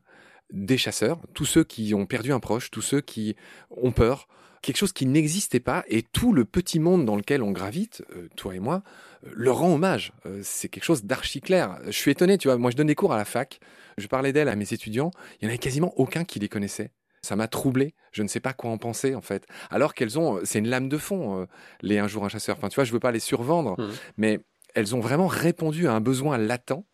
des 0.53 0.79
chasseurs, 0.79 1.21
tous 1.35 1.47
ceux 1.47 1.65
qui 1.65 1.95
ont 1.95 2.07
perdu 2.07 2.33
un 2.33 2.41
proche, 2.41 2.71
tous 2.71 2.83
ceux 2.83 3.01
qui 3.01 3.35
ont 3.71 3.91
peur, 3.91 4.29
quelque 4.61 4.77
chose 4.77 4.93
qui 4.93 5.07
n'existait 5.07 5.61
pas, 5.61 5.85
et 5.89 6.03
tout 6.03 6.33
le 6.33 6.45
petit 6.45 6.79
monde 6.79 7.05
dans 7.05 7.17
lequel 7.17 7.43
on 7.43 7.51
gravite, 7.51 8.05
euh, 8.15 8.29
toi 8.37 8.55
et 8.55 8.61
moi, 8.61 8.83
euh, 9.27 9.31
leur 9.35 9.59
rend 9.59 9.75
hommage. 9.75 10.13
Euh, 10.27 10.41
c'est 10.43 10.69
quelque 10.69 10.85
chose 10.85 11.05
d'archi 11.05 11.41
clair. 11.41 11.81
Je 11.87 11.93
suis 11.93 12.11
étonné, 12.11 12.39
tu 12.39 12.49
vois, 12.49 12.59
moi 12.59 12.71
je 12.71 12.77
donne 12.77 12.87
des 12.87 12.95
cours 12.95 13.13
à 13.13 13.17
la 13.17 13.25
fac, 13.25 13.59
je 13.99 14.07
parlais 14.07 14.33
d'elle 14.33 14.49
à 14.49 14.57
mes 14.57 14.73
étudiants, 14.73 15.11
il 15.41 15.47
n'y 15.47 15.49
en 15.49 15.51
avait 15.51 15.59
quasiment 15.59 15.93
aucun 15.97 16.25
qui 16.25 16.39
les 16.39 16.49
connaissait. 16.49 16.91
Ça 17.25 17.37
m'a 17.37 17.47
troublé. 17.47 17.95
Je 18.11 18.25
ne 18.25 18.29
sais 18.29 18.41
pas 18.41 18.53
quoi 18.53 18.71
en 18.71 18.79
penser, 18.79 19.15
en 19.15 19.21
fait. 19.21 19.47
Alors 19.71 19.95
qu'elles 19.95 20.19
ont, 20.19 20.41
c'est 20.43 20.59
une 20.59 20.69
lame 20.69 20.89
de 20.89 20.99
fond, 20.99 21.41
euh, 21.41 21.47
les 21.81 21.99
Un 21.99 22.09
jour 22.09 22.25
un 22.25 22.29
chasseur. 22.29 22.57
Enfin, 22.57 22.69
tu 22.69 22.75
vois, 22.75 22.85
je 22.85 22.93
veux 22.93 23.01
pas 23.01 23.13
les 23.13 23.21
survendre, 23.21 23.81
mmh. 23.81 23.91
mais 24.17 24.41
elles 24.75 24.97
ont 24.97 25.01
vraiment 25.01 25.29
répondu 25.29 25.87
à 25.87 25.93
un 25.93 26.01
besoin 26.01 26.37
latent 26.37 26.85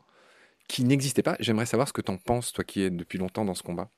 qui 0.69 0.85
n'existait 0.85 1.23
pas. 1.23 1.37
J'aimerais 1.41 1.65
savoir 1.65 1.89
ce 1.89 1.95
que 1.95 2.03
tu 2.03 2.11
en 2.11 2.19
penses, 2.19 2.53
toi 2.53 2.63
qui 2.63 2.83
es 2.83 2.91
depuis 2.91 3.19
longtemps 3.19 3.47
dans 3.47 3.55
ce 3.55 3.63
combat. 3.63 3.89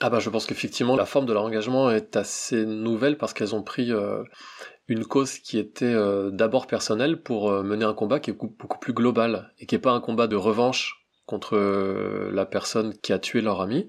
Ah 0.00 0.10
bah, 0.10 0.20
je 0.20 0.30
pense 0.30 0.46
qu'effectivement, 0.46 0.94
la 0.94 1.06
forme 1.06 1.26
de 1.26 1.32
leur 1.32 1.42
engagement 1.42 1.90
est 1.90 2.14
assez 2.14 2.64
nouvelle 2.64 3.18
parce 3.18 3.32
qu'elles 3.34 3.56
ont 3.56 3.64
pris 3.64 3.90
euh, 3.90 4.22
une 4.86 5.04
cause 5.04 5.40
qui 5.40 5.58
était 5.58 5.86
euh, 5.86 6.30
d'abord 6.30 6.68
personnelle 6.68 7.20
pour 7.20 7.50
mener 7.64 7.84
un 7.84 7.94
combat 7.94 8.20
qui 8.20 8.30
est 8.30 8.32
beaucoup 8.32 8.78
plus 8.78 8.92
global 8.92 9.52
et 9.58 9.66
qui 9.66 9.74
n'est 9.74 9.80
pas 9.80 9.90
un 9.90 10.00
combat 10.00 10.28
de 10.28 10.36
revanche 10.36 11.04
contre 11.26 11.58
la 12.32 12.46
personne 12.46 12.94
qui 13.02 13.12
a 13.12 13.18
tué 13.18 13.42
leur 13.42 13.60
ami, 13.60 13.88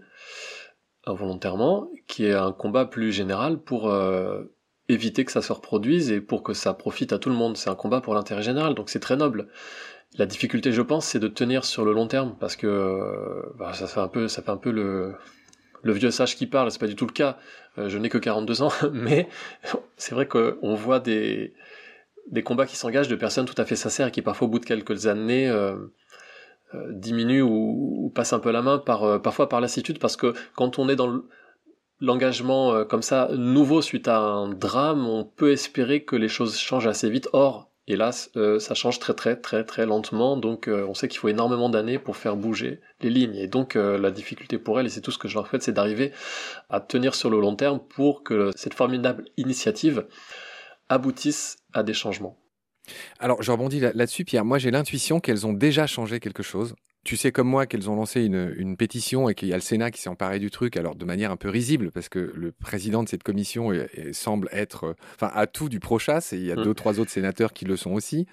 involontairement, 1.06 1.90
qui 2.08 2.26
est 2.26 2.34
un 2.34 2.52
combat 2.52 2.86
plus 2.86 3.12
général 3.12 3.58
pour 3.60 3.90
euh, 3.90 4.44
éviter 4.88 5.26
que 5.26 5.32
ça 5.32 5.42
se 5.42 5.54
reproduise 5.54 6.12
et 6.12 6.22
pour 6.22 6.44
que 6.44 6.54
ça 6.54 6.74
profite 6.74 7.14
à 7.14 7.20
tout 7.20 7.30
le 7.30 7.36
monde. 7.36 7.58
C'est 7.58 7.70
un 7.70 7.76
combat 7.76 8.02
pour 8.02 8.14
l'intérêt 8.14 8.42
général, 8.42 8.76
donc 8.76 8.90
c'est 8.90 9.00
très 9.00 9.16
noble. 9.16 9.48
La 10.18 10.26
difficulté, 10.26 10.72
je 10.72 10.82
pense, 10.82 11.06
c'est 11.06 11.20
de 11.20 11.28
tenir 11.28 11.66
sur 11.66 11.86
le 11.86 11.94
long 11.94 12.08
terme, 12.08 12.36
parce 12.40 12.56
que 12.56 12.68
euh, 12.68 13.42
bah, 13.58 13.74
ça 13.74 13.88
fait 13.88 14.00
un 14.00 14.08
peu, 14.08 14.28
ça 14.28 14.42
fait 14.42 14.50
un 14.50 14.58
peu 14.58 14.72
le, 14.72 15.16
vieux 15.84 16.12
sage 16.12 16.36
qui 16.36 16.48
parle. 16.48 16.72
C'est 16.72 16.80
pas 16.80 16.88
du 16.88 16.96
tout 16.96 17.06
le 17.06 17.14
cas. 17.14 17.38
Euh, 17.78 17.90
je 17.90 17.98
n'ai 17.98 18.10
que 18.10 18.18
42 18.18 18.62
ans, 18.64 18.72
mais 18.92 19.30
c'est 19.98 20.16
vrai 20.16 20.28
qu'on 20.28 20.76
voit 20.76 21.00
des 21.00 21.54
des 22.32 22.44
combats 22.44 22.68
qui 22.68 22.76
s'engagent 22.76 23.08
de 23.08 23.16
personnes 23.16 23.46
tout 23.46 23.60
à 23.60 23.66
fait 23.66 23.76
sincères 23.76 24.08
et 24.08 24.12
qui 24.12 24.22
parfois 24.22 24.48
au 24.48 24.52
bout 24.52 24.60
de 24.60 24.66
quelques 24.66 25.08
années 25.08 25.50
diminue 26.92 27.42
ou, 27.42 28.12
passe 28.14 28.34
un 28.34 28.40
peu 28.40 28.52
la 28.52 28.62
main 28.62 28.78
par 28.78 29.04
euh, 29.04 29.20
parfois 29.20 29.50
par 29.50 29.62
lassitude 29.62 30.00
parce 30.00 30.16
que 30.16 30.34
quand 30.56 30.80
on 30.80 30.90
est 30.90 30.96
dans 30.96 31.22
l'engagement 32.00 32.74
euh, 32.74 32.86
comme 32.86 33.02
ça 33.02 33.30
nouveau 33.36 33.82
suite 33.82 34.08
à 34.08 34.20
un 34.20 34.50
drame, 34.50 35.08
on 35.08 35.24
peut 35.24 35.52
espérer 35.52 36.04
que 36.04 36.16
les 36.16 36.28
choses 36.28 36.58
changent 36.58 36.88
assez 36.88 37.10
vite. 37.10 37.30
Or, 37.34 37.72
hélas, 37.88 38.32
ça 38.60 38.76
change 38.76 39.00
très 39.00 39.14
très 39.14 39.36
très 39.36 39.64
très 39.64 39.86
lentement, 39.86 40.38
donc 40.38 40.70
on 40.70 40.94
sait 40.94 41.08
qu'il 41.08 41.20
faut 41.20 41.28
énormément 41.28 41.70
d'années 41.70 41.98
pour 41.98 42.18
faire 42.18 42.36
bouger 42.36 42.82
les 43.02 43.10
lignes. 43.10 43.36
Et 43.36 43.48
donc 43.48 43.74
la 43.74 44.12
difficulté 44.12 44.60
pour 44.60 44.80
elle, 44.80 44.86
et 44.86 44.90
c'est 44.90 45.02
tout 45.02 45.12
ce 45.12 45.18
que 45.18 45.28
je 45.28 45.34
leur 45.34 45.48
souhaite, 45.48 45.64
c'est 45.64 45.72
d'arriver 45.72 46.12
à 46.70 46.82
tenir 46.82 47.16
sur 47.16 47.32
le 47.32 47.40
long 47.40 47.56
terme 47.56 47.80
pour 47.80 48.24
que 48.24 48.52
cette 48.56 48.76
formidable 48.76 49.26
initiative 49.38 50.06
aboutisse 50.88 51.58
à 51.74 51.82
des 51.82 51.94
changements. 51.94 52.38
Alors, 53.20 53.42
je 53.42 53.52
rebondis 53.52 53.80
là-dessus, 53.80 54.26
Pierre. 54.26 54.46
Moi, 54.46 54.58
j'ai 54.58 54.72
l'intuition 54.72 55.20
qu'elles 55.20 55.46
ont 55.48 55.54
déjà 55.54 55.88
changé 55.88 56.20
quelque 56.20 56.44
chose. 56.44 56.76
Tu 57.06 57.16
sais 57.16 57.32
comme 57.32 57.48
moi 57.48 57.66
qu'elles 57.66 57.90
ont 57.90 57.96
lancé 57.96 58.22
une, 58.24 58.76
pétition 58.76 59.30
et 59.30 59.34
qu'il 59.34 59.48
y 59.48 59.54
a 59.54 59.56
le 59.56 59.62
Sénat 59.62 59.90
qui 59.90 60.02
s'est 60.02 60.10
emparé 60.10 60.38
du 60.38 60.52
truc, 60.52 60.76
alors 60.76 60.96
de 60.96 61.06
manière 61.06 61.32
un 61.32 61.38
peu 61.38 61.50
risible, 61.50 61.92
parce 61.92 62.10
que 62.10 62.34
le 62.36 62.52
président 62.52 63.04
de 63.04 63.10
cette 63.10 63.24
commission 63.24 63.72
semble 64.12 64.50
être, 64.52 64.84
euh, 64.84 64.94
enfin, 65.16 65.32
à 65.34 65.48
tout 65.48 65.70
du 65.70 65.80
pro-chasse, 65.80 66.34
et 66.34 66.38
il 66.38 66.46
y 66.46 66.52
a 66.52 66.56
mmh. 66.56 66.64
deux, 66.64 66.74
trois 66.74 67.00
autres 67.00 67.12
sénateurs 67.12 67.54
qui 67.54 67.66
le 67.66 67.78
sont 67.78 67.92
aussi. 67.92 68.28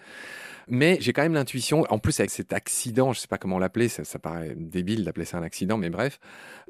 Mais 0.69 0.99
j'ai 1.01 1.13
quand 1.13 1.23
même 1.23 1.35
l'intuition, 1.35 1.85
en 1.91 1.99
plus 1.99 2.19
avec 2.19 2.31
cet 2.31 2.53
accident, 2.53 3.13
je 3.13 3.21
sais 3.21 3.29
pas 3.29 3.39
comment 3.39 3.61
l'appeler, 3.61 3.89
ça, 3.89 4.03
ça, 4.03 4.19
paraît 4.19 4.55
débile 4.57 5.05
d'appeler 5.05 5.25
ça 5.25 5.39
un 5.39 5.45
accident, 5.45 5.77
mais 5.77 5.91
bref, 5.91 6.19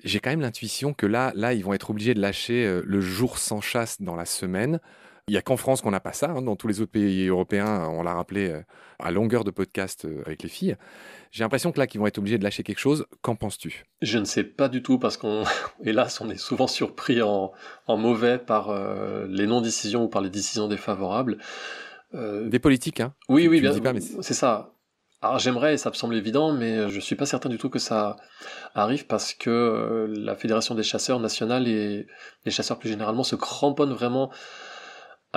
j'ai 0.04 0.20
quand 0.20 0.30
même 0.30 0.42
l'intuition 0.42 0.92
que 0.92 1.06
là, 1.06 1.32
là, 1.34 1.54
ils 1.54 1.64
vont 1.64 1.72
être 1.72 1.90
obligés 1.90 2.12
de 2.12 2.20
lâcher 2.20 2.66
euh, 2.66 2.82
le 2.84 3.00
jour 3.00 3.38
sans 3.38 3.62
chasse 3.62 4.02
dans 4.02 4.14
la 4.14 4.26
semaine 4.26 4.80
il 5.28 5.32
n'y 5.32 5.38
a 5.38 5.42
qu'en 5.42 5.56
France 5.56 5.82
qu'on 5.82 5.90
n'a 5.90 5.98
pas 5.98 6.12
ça. 6.12 6.30
Hein. 6.30 6.42
Dans 6.42 6.54
tous 6.54 6.68
les 6.68 6.80
autres 6.80 6.92
pays 6.92 7.26
européens, 7.26 7.88
on 7.90 8.04
l'a 8.04 8.14
rappelé 8.14 8.48
euh, 8.48 8.62
à 9.00 9.10
longueur 9.10 9.42
de 9.42 9.50
podcast 9.50 10.04
euh, 10.04 10.22
avec 10.24 10.44
les 10.44 10.48
filles. 10.48 10.76
J'ai 11.32 11.42
l'impression 11.42 11.72
que 11.72 11.80
là, 11.80 11.88
qu'ils 11.88 12.00
vont 12.00 12.06
être 12.06 12.18
obligés 12.18 12.38
de 12.38 12.44
lâcher 12.44 12.62
quelque 12.62 12.78
chose. 12.78 13.06
Qu'en 13.22 13.34
penses-tu? 13.34 13.86
Je 14.02 14.18
ne 14.18 14.24
sais 14.24 14.44
pas 14.44 14.68
du 14.68 14.84
tout 14.84 15.00
parce 15.00 15.16
qu'on, 15.16 15.42
hélas, 15.84 16.20
on 16.20 16.30
est 16.30 16.36
souvent 16.36 16.68
surpris 16.68 17.22
en, 17.22 17.52
mauvais 17.88 18.38
par 18.38 18.70
euh, 18.70 19.26
les 19.28 19.48
non-décisions 19.48 20.04
ou 20.04 20.08
par 20.08 20.22
les 20.22 20.30
décisions 20.30 20.68
défavorables. 20.68 21.38
Des 22.14 22.60
politiques, 22.60 23.00
hein 23.00 23.12
Oui, 23.28 23.46
oui, 23.46 23.60
bien. 23.60 23.74
C'est 24.22 24.32
ça. 24.32 24.72
Alors 25.20 25.38
j'aimerais, 25.38 25.74
et 25.74 25.76
ça 25.76 25.90
me 25.90 25.94
semble 25.94 26.14
évident, 26.14 26.52
mais 26.52 26.88
je 26.88 26.98
suis 26.98 27.16
pas 27.16 27.26
certain 27.26 27.50
du 27.50 27.58
tout 27.58 27.68
que 27.68 27.78
ça 27.78 28.16
arrive 28.74 29.06
parce 29.06 29.34
que 29.34 30.06
la 30.16 30.34
Fédération 30.34 30.74
des 30.74 30.82
chasseurs 30.82 31.20
nationale 31.20 31.68
et 31.68 32.06
les 32.46 32.50
chasseurs 32.50 32.78
plus 32.78 32.88
généralement 32.88 33.24
se 33.24 33.36
cramponnent 33.36 33.92
vraiment 33.92 34.30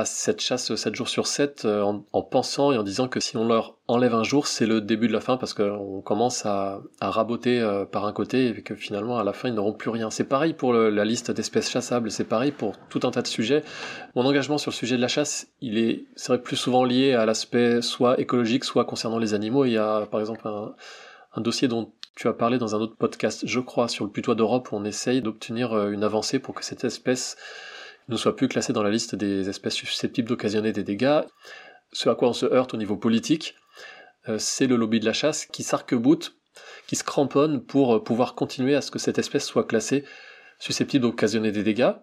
cette 0.05 0.41
chasse 0.41 0.73
7 0.73 0.95
jours 0.95 1.09
sur 1.09 1.27
7 1.27 1.65
euh, 1.65 1.81
en, 1.81 2.21
pensant 2.21 2.71
et 2.71 2.77
en 2.77 2.83
disant 2.83 3.07
que 3.07 3.19
si 3.19 3.37
on 3.37 3.47
leur 3.47 3.77
enlève 3.87 4.13
un 4.13 4.23
jour, 4.23 4.47
c'est 4.47 4.65
le 4.65 4.81
début 4.81 5.07
de 5.07 5.13
la 5.13 5.21
fin 5.21 5.37
parce 5.37 5.53
qu'on 5.53 6.01
commence 6.01 6.45
à, 6.45 6.81
raboter 7.01 7.59
euh, 7.59 7.85
par 7.85 8.05
un 8.05 8.13
côté 8.13 8.47
et 8.47 8.61
que 8.61 8.75
finalement 8.75 9.17
à 9.17 9.23
la 9.23 9.33
fin 9.33 9.49
ils 9.49 9.55
n'auront 9.55 9.73
plus 9.73 9.89
rien. 9.89 10.09
C'est 10.09 10.23
pareil 10.23 10.53
pour 10.53 10.73
la 10.73 11.05
liste 11.05 11.31
d'espèces 11.31 11.69
chassables, 11.69 12.11
c'est 12.11 12.23
pareil 12.23 12.51
pour 12.51 12.77
tout 12.89 13.01
un 13.03 13.11
tas 13.11 13.21
de 13.21 13.27
sujets. 13.27 13.63
Mon 14.15 14.25
engagement 14.25 14.57
sur 14.57 14.71
le 14.71 14.75
sujet 14.75 14.95
de 14.95 15.01
la 15.01 15.07
chasse, 15.07 15.47
il 15.61 15.77
est, 15.77 16.05
plus 16.43 16.55
souvent 16.55 16.83
lié 16.83 17.13
à 17.13 17.25
l'aspect 17.25 17.81
soit 17.81 18.19
écologique, 18.19 18.63
soit 18.63 18.85
concernant 18.85 19.17
les 19.17 19.33
animaux. 19.33 19.65
Il 19.65 19.71
y 19.71 19.77
a 19.77 20.05
par 20.05 20.19
exemple 20.19 20.47
un, 20.47 20.73
un 21.33 21.41
dossier 21.41 21.67
dont 21.67 21.91
tu 22.19 22.27
as 22.27 22.33
parlé 22.33 22.57
dans 22.57 22.75
un 22.75 22.79
autre 22.79 22.97
podcast, 22.97 23.43
je 23.45 23.61
crois, 23.61 23.87
sur 23.87 24.03
le 24.03 24.11
putois 24.11 24.35
d'Europe 24.35 24.73
où 24.73 24.75
on 24.75 24.83
essaye 24.83 25.21
d'obtenir 25.21 25.71
euh, 25.71 25.91
une 25.91 26.03
avancée 26.03 26.37
pour 26.37 26.53
que 26.53 26.65
cette 26.65 26.83
espèce 26.83 27.37
ne 28.09 28.17
soit 28.17 28.35
plus 28.35 28.47
classé 28.47 28.73
dans 28.73 28.83
la 28.83 28.89
liste 28.89 29.15
des 29.15 29.47
espèces 29.47 29.75
susceptibles 29.75 30.27
d'occasionner 30.27 30.73
des 30.73 30.83
dégâts, 30.83 31.21
ce 31.93 32.09
à 32.09 32.15
quoi 32.15 32.29
on 32.29 32.33
se 32.33 32.45
heurte 32.45 32.73
au 32.73 32.77
niveau 32.77 32.97
politique, 32.97 33.55
c'est 34.37 34.67
le 34.67 34.75
lobby 34.75 34.99
de 34.99 35.05
la 35.05 35.13
chasse 35.13 35.45
qui 35.45 35.63
s'arc-boute, 35.63 36.35
qui 36.87 36.95
se 36.95 37.03
cramponne 37.03 37.63
pour 37.63 38.03
pouvoir 38.03 38.35
continuer 38.35 38.75
à 38.75 38.81
ce 38.81 38.91
que 38.91 38.99
cette 38.99 39.17
espèce 39.17 39.45
soit 39.45 39.63
classée 39.63 40.03
susceptible 40.59 41.03
d'occasionner 41.03 41.51
des 41.51 41.63
dégâts. 41.63 41.93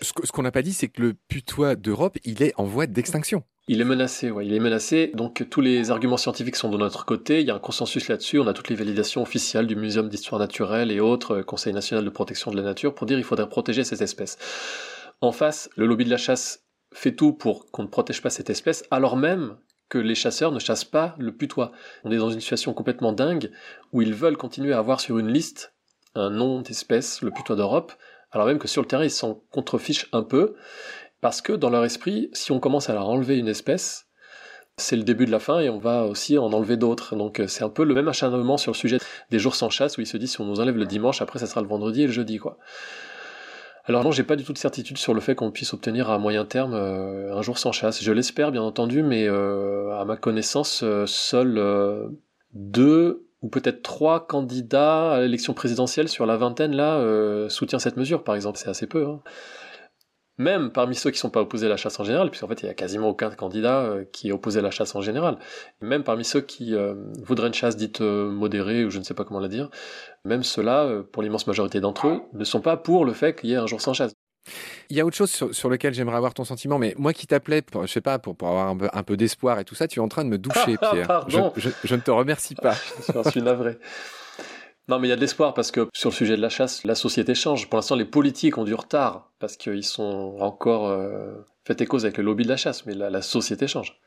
Ce 0.00 0.12
qu'on 0.12 0.42
n'a 0.42 0.52
pas 0.52 0.62
dit, 0.62 0.72
c'est 0.72 0.88
que 0.88 1.02
le 1.02 1.14
putois 1.14 1.74
d'Europe, 1.74 2.18
il 2.24 2.42
est 2.42 2.52
en 2.56 2.64
voie 2.64 2.86
d'extinction. 2.86 3.42
Il 3.70 3.82
est 3.82 3.84
menacé, 3.84 4.30
ouais, 4.30 4.46
il 4.46 4.54
est 4.54 4.60
menacé. 4.60 5.10
Donc 5.14 5.46
tous 5.50 5.60
les 5.60 5.90
arguments 5.90 6.16
scientifiques 6.16 6.56
sont 6.56 6.70
de 6.70 6.78
notre 6.78 7.04
côté. 7.04 7.40
Il 7.40 7.46
y 7.46 7.50
a 7.50 7.54
un 7.54 7.58
consensus 7.58 8.08
là-dessus. 8.08 8.38
On 8.38 8.46
a 8.46 8.54
toutes 8.54 8.70
les 8.70 8.76
validations 8.76 9.20
officielles 9.20 9.66
du 9.66 9.76
Muséum 9.76 10.08
d'histoire 10.08 10.38
naturelle 10.38 10.90
et 10.90 11.00
autres, 11.00 11.38
euh, 11.38 11.42
Conseil 11.42 11.74
national 11.74 12.04
de 12.04 12.10
protection 12.10 12.50
de 12.50 12.56
la 12.56 12.62
nature, 12.62 12.94
pour 12.94 13.06
dire 13.06 13.16
qu'il 13.18 13.24
faudrait 13.24 13.48
protéger 13.48 13.84
cette 13.84 14.00
espèce. 14.00 14.38
En 15.20 15.32
face, 15.32 15.68
le 15.76 15.86
lobby 15.86 16.04
de 16.04 16.10
la 16.10 16.16
chasse 16.16 16.64
fait 16.92 17.14
tout 17.14 17.32
pour 17.32 17.70
qu'on 17.70 17.82
ne 17.82 17.88
protège 17.88 18.22
pas 18.22 18.30
cette 18.30 18.50
espèce, 18.50 18.84
alors 18.90 19.16
même 19.16 19.56
que 19.88 19.98
les 19.98 20.14
chasseurs 20.14 20.52
ne 20.52 20.58
chassent 20.58 20.84
pas 20.84 21.14
le 21.18 21.34
putois. 21.34 21.72
On 22.04 22.12
est 22.12 22.18
dans 22.18 22.30
une 22.30 22.40
situation 22.40 22.74
complètement 22.74 23.12
dingue 23.12 23.50
où 23.92 24.02
ils 24.02 24.14
veulent 24.14 24.36
continuer 24.36 24.72
à 24.72 24.78
avoir 24.78 25.00
sur 25.00 25.18
une 25.18 25.32
liste 25.32 25.74
un 26.14 26.30
nom 26.30 26.60
d'espèce, 26.62 27.22
le 27.22 27.30
putois 27.30 27.56
d'Europe, 27.56 27.92
alors 28.32 28.46
même 28.46 28.58
que 28.58 28.68
sur 28.68 28.82
le 28.82 28.88
terrain 28.88 29.04
ils 29.04 29.10
s'en 29.10 29.42
contrefichent 29.50 30.08
un 30.12 30.22
peu. 30.22 30.54
Parce 31.20 31.42
que 31.42 31.52
dans 31.52 31.70
leur 31.70 31.84
esprit, 31.84 32.30
si 32.32 32.52
on 32.52 32.60
commence 32.60 32.90
à 32.90 32.92
leur 32.92 33.08
enlever 33.08 33.38
une 33.38 33.48
espèce, 33.48 34.06
c'est 34.76 34.94
le 34.94 35.02
début 35.02 35.26
de 35.26 35.32
la 35.32 35.40
fin 35.40 35.58
et 35.58 35.68
on 35.68 35.78
va 35.78 36.04
aussi 36.04 36.38
en 36.38 36.52
enlever 36.52 36.76
d'autres. 36.76 37.16
Donc 37.16 37.40
euh, 37.40 37.48
c'est 37.48 37.64
un 37.64 37.68
peu 37.68 37.84
le 37.84 37.94
même 37.94 38.06
acharnement 38.06 38.56
sur 38.56 38.72
le 38.72 38.76
sujet 38.76 38.98
des 39.30 39.38
jours 39.40 39.56
sans 39.56 39.70
chasse 39.70 39.98
où 39.98 40.00
ils 40.00 40.06
se 40.06 40.16
disent 40.16 40.32
si 40.32 40.40
on 40.40 40.44
nous 40.44 40.60
enlève 40.60 40.76
le 40.76 40.86
dimanche, 40.86 41.20
après 41.20 41.40
ça 41.40 41.46
sera 41.46 41.60
le 41.60 41.66
vendredi 41.66 42.02
et 42.02 42.06
le 42.06 42.12
jeudi 42.12 42.38
quoi. 42.38 42.58
Alors 43.88 44.04
non, 44.04 44.12
j'ai 44.12 44.22
pas 44.22 44.36
du 44.36 44.44
tout 44.44 44.52
de 44.52 44.58
certitude 44.58 44.98
sur 44.98 45.14
le 45.14 45.20
fait 45.20 45.34
qu'on 45.34 45.50
puisse 45.50 45.72
obtenir 45.72 46.10
à 46.10 46.18
moyen 46.18 46.44
terme 46.44 46.74
euh, 46.74 47.34
un 47.34 47.42
jour 47.42 47.58
sans 47.58 47.72
chasse. 47.72 48.02
Je 48.02 48.12
l'espère 48.12 48.52
bien 48.52 48.62
entendu, 48.62 49.02
mais 49.02 49.26
euh, 49.26 49.98
à 49.98 50.04
ma 50.04 50.16
connaissance, 50.16 50.84
seuls 51.06 52.10
deux 52.52 53.26
ou 53.40 53.48
peut-être 53.48 53.82
trois 53.82 54.26
candidats 54.26 55.12
à 55.12 55.20
l'élection 55.20 55.54
présidentielle 55.54 56.08
sur 56.08 56.26
la 56.26 56.36
vingtaine 56.36 56.76
là 56.76 57.48
soutiennent 57.48 57.80
cette 57.80 57.96
mesure, 57.96 58.24
par 58.24 58.34
exemple. 58.34 58.58
C'est 58.58 58.68
assez 58.68 58.86
peu. 58.86 59.06
Hein 59.06 59.20
même 60.38 60.70
parmi 60.70 60.94
ceux 60.94 61.10
qui 61.10 61.18
sont 61.18 61.30
pas 61.30 61.40
opposés 61.40 61.66
à 61.66 61.68
la 61.68 61.76
chasse 61.76 61.98
en 62.00 62.04
général, 62.04 62.30
puisqu'en 62.30 62.48
fait 62.48 62.62
il 62.62 62.66
y 62.66 62.68
a 62.68 62.74
quasiment 62.74 63.08
aucun 63.08 63.30
candidat 63.30 63.80
euh, 63.80 64.04
qui 64.12 64.28
est 64.28 64.32
opposé 64.32 64.60
à 64.60 64.62
la 64.62 64.70
chasse 64.70 64.94
en 64.94 65.00
général, 65.00 65.38
même 65.80 66.04
parmi 66.04 66.24
ceux 66.24 66.40
qui 66.40 66.74
euh, 66.74 66.94
voudraient 67.22 67.48
une 67.48 67.54
chasse 67.54 67.76
dite 67.76 68.00
euh, 68.00 68.30
modérée, 68.30 68.84
ou 68.84 68.90
je 68.90 68.98
ne 68.98 69.04
sais 69.04 69.14
pas 69.14 69.24
comment 69.24 69.40
la 69.40 69.48
dire, 69.48 69.68
même 70.24 70.44
ceux-là, 70.44 71.02
pour 71.12 71.22
l'immense 71.22 71.46
majorité 71.46 71.80
d'entre 71.80 72.06
eux, 72.06 72.20
ne 72.32 72.44
sont 72.44 72.60
pas 72.60 72.76
pour 72.76 73.04
le 73.04 73.12
fait 73.12 73.38
qu'il 73.38 73.50
y 73.50 73.52
ait 73.52 73.56
un 73.56 73.66
jour 73.66 73.80
sans 73.80 73.92
chasse. 73.92 74.12
Il 74.88 74.96
y 74.96 75.00
a 75.00 75.04
autre 75.04 75.16
chose 75.16 75.30
sur, 75.30 75.68
lequel 75.68 75.92
j'aimerais 75.92 76.16
avoir 76.16 76.32
ton 76.32 76.44
sentiment, 76.44 76.78
mais 76.78 76.94
moi 76.96 77.12
qui 77.12 77.26
t'appelais, 77.26 77.62
je 77.82 77.86
sais 77.86 78.00
pas, 78.00 78.18
pour, 78.18 78.34
pour 78.34 78.48
avoir 78.48 78.68
un 78.68 79.02
peu, 79.02 79.16
d'espoir 79.16 79.58
et 79.58 79.64
tout 79.64 79.74
ça, 79.74 79.86
tu 79.86 79.98
es 79.98 80.02
en 80.02 80.08
train 80.08 80.24
de 80.24 80.30
me 80.30 80.38
doucher, 80.38 80.78
Pierre. 80.92 81.26
je, 81.28 81.70
je, 81.84 81.94
ne 81.94 82.00
te 82.00 82.10
remercie 82.10 82.54
pas. 82.54 82.74
je 83.24 83.30
suis 83.30 83.42
navré. 83.42 83.76
Non, 84.88 84.98
mais 84.98 85.06
il 85.06 85.10
y 85.10 85.12
a 85.12 85.16
de 85.16 85.20
l'espoir 85.20 85.52
parce 85.52 85.70
que 85.70 85.86
sur 85.92 86.08
le 86.08 86.14
sujet 86.14 86.36
de 86.36 86.40
la 86.40 86.48
chasse, 86.48 86.82
la 86.84 86.94
société 86.94 87.34
change. 87.34 87.68
Pour 87.68 87.76
l'instant, 87.76 87.94
les 87.94 88.06
politiques 88.06 88.56
ont 88.56 88.64
du 88.64 88.74
retard 88.74 89.30
parce 89.38 89.56
qu'ils 89.56 89.84
sont 89.84 90.36
encore 90.40 90.88
euh, 90.88 91.34
fait 91.66 91.80
et 91.82 91.86
cause 91.86 92.06
avec 92.06 92.16
le 92.16 92.24
lobby 92.24 92.44
de 92.44 92.48
la 92.48 92.56
chasse, 92.56 92.86
mais 92.86 92.94
la, 92.94 93.20
société 93.20 93.66
change. 93.68 94.00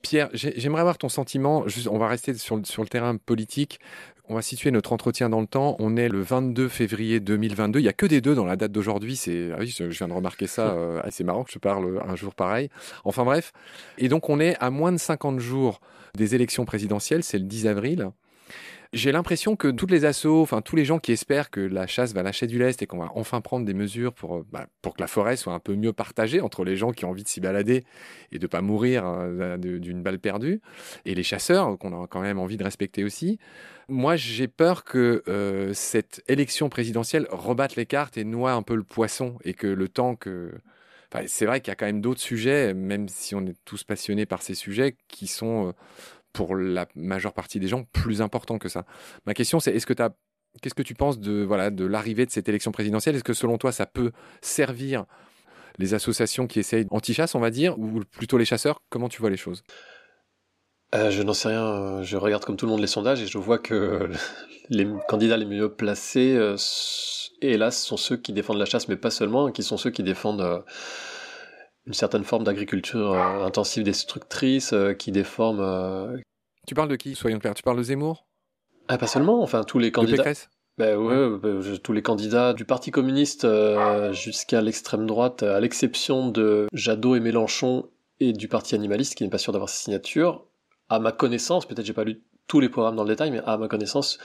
Pierre, 0.00 0.30
j'aimerais 0.32 0.80
avoir 0.80 0.96
ton 0.96 1.10
sentiment. 1.10 1.64
on 1.90 1.98
va 1.98 2.08
rester 2.08 2.32
sur, 2.34 2.56
le 2.56 2.88
terrain 2.88 3.16
politique. 3.16 3.78
On 4.26 4.34
va 4.34 4.42
situer 4.42 4.70
notre 4.70 4.94
entretien 4.94 5.28
dans 5.28 5.42
le 5.42 5.46
temps. 5.46 5.76
On 5.78 5.96
est 5.98 6.08
le 6.08 6.22
22 6.22 6.68
février 6.68 7.20
2022. 7.20 7.78
Il 7.78 7.82
n'y 7.82 7.88
a 7.88 7.92
que 7.92 8.06
des 8.06 8.22
deux 8.22 8.34
dans 8.34 8.46
la 8.46 8.56
date 8.56 8.72
d'aujourd'hui. 8.72 9.16
C'est, 9.16 9.50
ah 9.52 9.56
oui, 9.60 9.68
je 9.68 9.84
viens 9.84 10.08
de 10.08 10.14
remarquer 10.14 10.46
ça. 10.46 10.64
Euh, 10.74 11.00
assez 11.04 11.24
marrant 11.24 11.44
que 11.44 11.52
je 11.52 11.58
parle 11.58 12.02
un 12.06 12.16
jour 12.16 12.34
pareil. 12.34 12.70
Enfin 13.04 13.24
bref. 13.24 13.52
Et 13.98 14.08
donc 14.08 14.30
on 14.30 14.40
est 14.40 14.56
à 14.60 14.70
moins 14.70 14.92
de 14.92 14.96
50 14.96 15.40
jours 15.40 15.80
des 16.14 16.34
élections 16.34 16.64
présidentielles. 16.64 17.22
C'est 17.22 17.38
le 17.38 17.44
10 17.44 17.66
avril. 17.66 18.10
J'ai 18.94 19.10
l'impression 19.10 19.56
que 19.56 19.66
toutes 19.66 19.90
les 19.90 20.04
assos, 20.04 20.40
enfin 20.40 20.62
tous 20.62 20.76
les 20.76 20.84
gens 20.84 21.00
qui 21.00 21.10
espèrent 21.10 21.50
que 21.50 21.58
la 21.58 21.88
chasse 21.88 22.14
va 22.14 22.22
lâcher 22.22 22.46
du 22.46 22.60
lest 22.60 22.80
et 22.80 22.86
qu'on 22.86 22.98
va 22.98 23.10
enfin 23.16 23.40
prendre 23.40 23.66
des 23.66 23.74
mesures 23.74 24.14
pour, 24.14 24.36
euh, 24.36 24.46
bah, 24.52 24.68
pour 24.82 24.94
que 24.94 25.02
la 25.02 25.08
forêt 25.08 25.36
soit 25.36 25.52
un 25.52 25.58
peu 25.58 25.74
mieux 25.74 25.92
partagée 25.92 26.40
entre 26.40 26.62
les 26.62 26.76
gens 26.76 26.92
qui 26.92 27.04
ont 27.04 27.10
envie 27.10 27.24
de 27.24 27.28
s'y 27.28 27.40
balader 27.40 27.84
et 28.30 28.38
de 28.38 28.46
pas 28.46 28.60
mourir 28.60 29.02
euh, 29.04 29.56
d'une 29.56 30.00
balle 30.00 30.20
perdue, 30.20 30.60
et 31.06 31.16
les 31.16 31.24
chasseurs 31.24 31.76
qu'on 31.76 32.04
a 32.04 32.06
quand 32.06 32.20
même 32.20 32.38
envie 32.38 32.56
de 32.56 32.62
respecter 32.62 33.02
aussi. 33.02 33.40
Moi, 33.88 34.14
j'ai 34.14 34.46
peur 34.46 34.84
que 34.84 35.24
euh, 35.26 35.72
cette 35.74 36.22
élection 36.28 36.68
présidentielle 36.68 37.26
rebatte 37.32 37.74
les 37.74 37.86
cartes 37.86 38.16
et 38.16 38.22
noie 38.22 38.52
un 38.52 38.62
peu 38.62 38.76
le 38.76 38.84
poisson 38.84 39.38
et 39.42 39.54
que 39.54 39.66
le 39.66 39.88
temps 39.88 40.14
que 40.14 40.52
c'est 41.26 41.46
vrai 41.46 41.60
qu'il 41.60 41.70
y 41.70 41.72
a 41.72 41.76
quand 41.76 41.86
même 41.86 42.00
d'autres 42.00 42.20
sujets, 42.20 42.74
même 42.74 43.08
si 43.08 43.34
on 43.34 43.44
est 43.44 43.56
tous 43.64 43.82
passionnés 43.82 44.26
par 44.26 44.42
ces 44.42 44.54
sujets, 44.54 44.96
qui 45.08 45.28
sont 45.28 45.72
pour 46.34 46.54
la 46.54 46.86
majeure 46.94 47.32
partie 47.32 47.58
des 47.58 47.68
gens 47.68 47.84
plus 47.84 48.20
important 48.20 48.58
que 48.58 48.68
ça. 48.68 48.84
Ma 49.24 49.32
question 49.32 49.58
c'est 49.60 49.74
est-ce 49.74 49.86
que 49.86 49.94
tu 49.94 50.02
qu'est-ce 50.60 50.74
que 50.74 50.82
tu 50.82 50.94
penses 50.94 51.18
de 51.18 51.42
voilà 51.42 51.70
de 51.70 51.86
l'arrivée 51.86 52.26
de 52.26 52.30
cette 52.30 52.48
élection 52.50 52.72
présidentielle? 52.72 53.14
Est-ce 53.14 53.24
que 53.24 53.32
selon 53.32 53.56
toi 53.56 53.72
ça 53.72 53.86
peut 53.86 54.12
servir 54.42 55.06
les 55.78 55.94
associations 55.94 56.46
qui 56.46 56.60
essayent 56.60 56.86
anti-chasse, 56.90 57.34
on 57.34 57.40
va 57.40 57.50
dire, 57.50 57.78
ou 57.78 58.02
plutôt 58.10 58.36
les 58.38 58.44
chasseurs? 58.44 58.82
Comment 58.90 59.08
tu 59.08 59.20
vois 59.20 59.30
les 59.30 59.36
choses? 59.36 59.62
Euh, 60.94 61.10
je 61.10 61.22
n'en 61.22 61.34
sais 61.34 61.48
rien. 61.48 62.02
Je 62.02 62.16
regarde 62.16 62.44
comme 62.44 62.56
tout 62.56 62.66
le 62.66 62.70
monde 62.70 62.80
les 62.80 62.86
sondages 62.86 63.20
et 63.20 63.26
je 63.26 63.38
vois 63.38 63.58
que 63.58 64.08
les 64.70 64.86
candidats 65.08 65.36
les 65.36 65.46
mieux 65.46 65.72
placés, 65.72 66.34
euh, 66.36 66.56
hélas, 67.40 67.82
sont 67.82 67.96
ceux 67.96 68.16
qui 68.16 68.32
défendent 68.32 68.58
la 68.58 68.64
chasse, 68.64 68.88
mais 68.88 68.96
pas 68.96 69.10
seulement, 69.10 69.50
qui 69.50 69.62
sont 69.62 69.76
ceux 69.76 69.90
qui 69.90 70.02
défendent 70.02 70.40
euh, 70.40 70.60
une 71.86 71.94
certaine 71.94 72.24
forme 72.24 72.44
d'agriculture 72.44 73.12
euh, 73.12 73.44
intensive 73.44 73.82
destructrice 73.82 74.72
euh, 74.72 74.94
qui 74.94 75.12
déforme. 75.12 75.60
Euh, 75.60 76.16
tu 76.66 76.74
parles 76.74 76.88
de 76.88 76.96
qui, 76.96 77.14
soyons 77.14 77.38
clairs? 77.38 77.54
Tu 77.54 77.62
parles 77.62 77.78
de 77.78 77.82
Zemmour? 77.82 78.26
Ah, 78.88 78.98
pas 78.98 79.06
seulement, 79.06 79.42
enfin 79.42 79.64
tous 79.64 79.78
les 79.78 79.92
candidats. 79.92 80.22
De 80.24 80.34
ben 80.76 80.96
ouais, 80.96 81.38
ben, 81.38 81.78
tous 81.78 81.92
les 81.92 82.02
candidats 82.02 82.52
du 82.52 82.64
Parti 82.64 82.90
communiste 82.90 83.46
jusqu'à 84.12 84.60
l'extrême 84.60 85.06
droite, 85.06 85.44
à 85.44 85.60
l'exception 85.60 86.28
de 86.28 86.66
Jadot 86.72 87.14
et 87.14 87.20
Mélenchon 87.20 87.88
et 88.18 88.32
du 88.32 88.48
Parti 88.48 88.74
animaliste 88.74 89.14
qui 89.14 89.22
n'est 89.22 89.30
pas 89.30 89.38
sûr 89.38 89.52
d'avoir 89.52 89.68
ses 89.68 89.84
signatures. 89.84 90.44
À 90.88 90.98
ma 90.98 91.12
connaissance, 91.12 91.66
peut-être 91.66 91.86
j'ai 91.86 91.92
pas 91.92 92.02
lu 92.02 92.24
tous 92.48 92.58
les 92.58 92.68
programmes 92.68 92.96
dans 92.96 93.04
le 93.04 93.08
détail, 93.08 93.30
mais 93.30 93.40
à 93.46 93.56
ma 93.56 93.68
connaissance, 93.68 94.18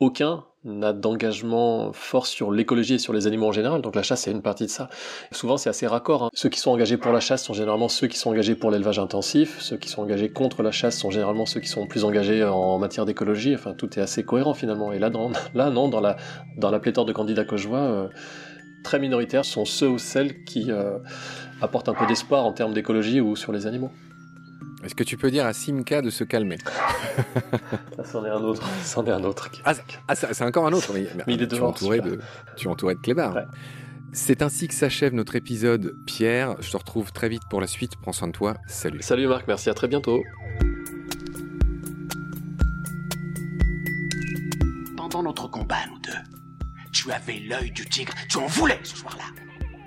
aucun 0.00 0.44
n'a 0.64 0.92
d'engagement 0.94 1.92
fort 1.92 2.26
sur 2.26 2.50
l'écologie 2.50 2.94
et 2.94 2.98
sur 2.98 3.12
les 3.12 3.26
animaux 3.26 3.48
en 3.48 3.52
général, 3.52 3.82
donc 3.82 3.94
la 3.94 4.02
chasse 4.02 4.22
c'est 4.22 4.30
une 4.30 4.40
partie 4.40 4.64
de 4.64 4.70
ça. 4.70 4.88
Souvent 5.30 5.56
c'est 5.56 5.68
assez 5.68 5.86
raccord. 5.86 6.24
Hein. 6.24 6.30
Ceux 6.32 6.48
qui 6.48 6.58
sont 6.58 6.70
engagés 6.70 6.96
pour 6.96 7.12
la 7.12 7.20
chasse 7.20 7.44
sont 7.44 7.52
généralement 7.52 7.88
ceux 7.88 8.06
qui 8.06 8.16
sont 8.16 8.30
engagés 8.30 8.54
pour 8.54 8.70
l'élevage 8.70 8.98
intensif, 8.98 9.60
ceux 9.60 9.76
qui 9.76 9.90
sont 9.90 10.02
engagés 10.02 10.30
contre 10.30 10.62
la 10.62 10.70
chasse 10.70 10.98
sont 10.98 11.10
généralement 11.10 11.44
ceux 11.44 11.60
qui 11.60 11.68
sont 11.68 11.86
plus 11.86 12.04
engagés 12.04 12.42
en 12.44 12.78
matière 12.78 13.04
d'écologie, 13.04 13.54
enfin 13.54 13.74
tout 13.74 13.98
est 13.98 14.02
assez 14.02 14.24
cohérent 14.24 14.54
finalement. 14.54 14.92
Et 14.92 14.98
là, 14.98 15.10
dans, 15.10 15.30
là 15.54 15.70
non, 15.70 15.88
dans 15.88 16.00
la, 16.00 16.16
dans 16.56 16.70
la 16.70 16.80
pléthore 16.80 17.04
de 17.04 17.12
candidats 17.12 17.44
que 17.44 17.58
je 17.58 17.68
vois, 17.68 17.82
euh, 17.82 18.08
très 18.84 18.98
minoritaires 18.98 19.44
sont 19.44 19.66
ceux 19.66 19.88
ou 19.88 19.98
celles 19.98 20.44
qui 20.44 20.72
euh, 20.72 20.98
apportent 21.60 21.88
un 21.88 21.94
peu 21.94 22.06
d'espoir 22.06 22.46
en 22.46 22.52
termes 22.52 22.72
d'écologie 22.72 23.20
ou 23.20 23.36
sur 23.36 23.52
les 23.52 23.66
animaux. 23.66 23.90
Est-ce 24.84 24.94
que 24.94 25.04
tu 25.04 25.16
peux 25.16 25.30
dire 25.30 25.46
à 25.46 25.54
Simca 25.54 26.02
de 26.02 26.10
se 26.10 26.24
calmer 26.24 26.58
Ça, 27.96 28.04
c'en 28.04 28.24
est 28.24 28.28
un 28.28 28.42
autre. 28.42 28.68
C'en 28.84 29.04
est 29.06 29.10
un 29.10 29.24
autre. 29.24 29.50
Ah, 29.64 29.72
ah 30.08 30.14
c'est 30.14 30.44
encore 30.44 30.66
un 30.66 30.72
autre. 30.72 30.92
Mais, 30.92 31.06
il 31.26 31.42
est 31.42 31.48
tu, 31.48 31.56
es 31.56 31.60
entouré 31.60 32.00
de, 32.00 32.20
tu 32.56 32.68
es 32.68 32.70
entouré 32.70 32.94
de 32.94 33.00
clébards. 33.00 33.46
C'est 34.12 34.42
ainsi 34.42 34.68
que 34.68 34.74
s'achève 34.74 35.14
notre 35.14 35.36
épisode. 35.36 35.96
Pierre, 36.04 36.56
je 36.60 36.70
te 36.70 36.76
retrouve 36.76 37.12
très 37.12 37.30
vite 37.30 37.42
pour 37.48 37.62
la 37.62 37.66
suite. 37.66 37.96
Prends 37.96 38.12
soin 38.12 38.28
de 38.28 38.32
toi. 38.32 38.56
Salut. 38.66 39.00
Salut 39.00 39.26
Marc, 39.26 39.48
merci. 39.48 39.70
À 39.70 39.74
très 39.74 39.88
bientôt. 39.88 40.22
Pendant 44.96 45.22
notre 45.22 45.48
combat, 45.48 45.86
nous 45.90 45.98
deux, 46.00 46.18
tu 46.92 47.10
avais 47.10 47.40
l'œil 47.40 47.70
du 47.70 47.86
tigre. 47.86 48.12
Tu 48.28 48.36
en 48.36 48.46
voulais 48.46 48.78
ce 48.82 48.96
soir-là. 48.98 49.43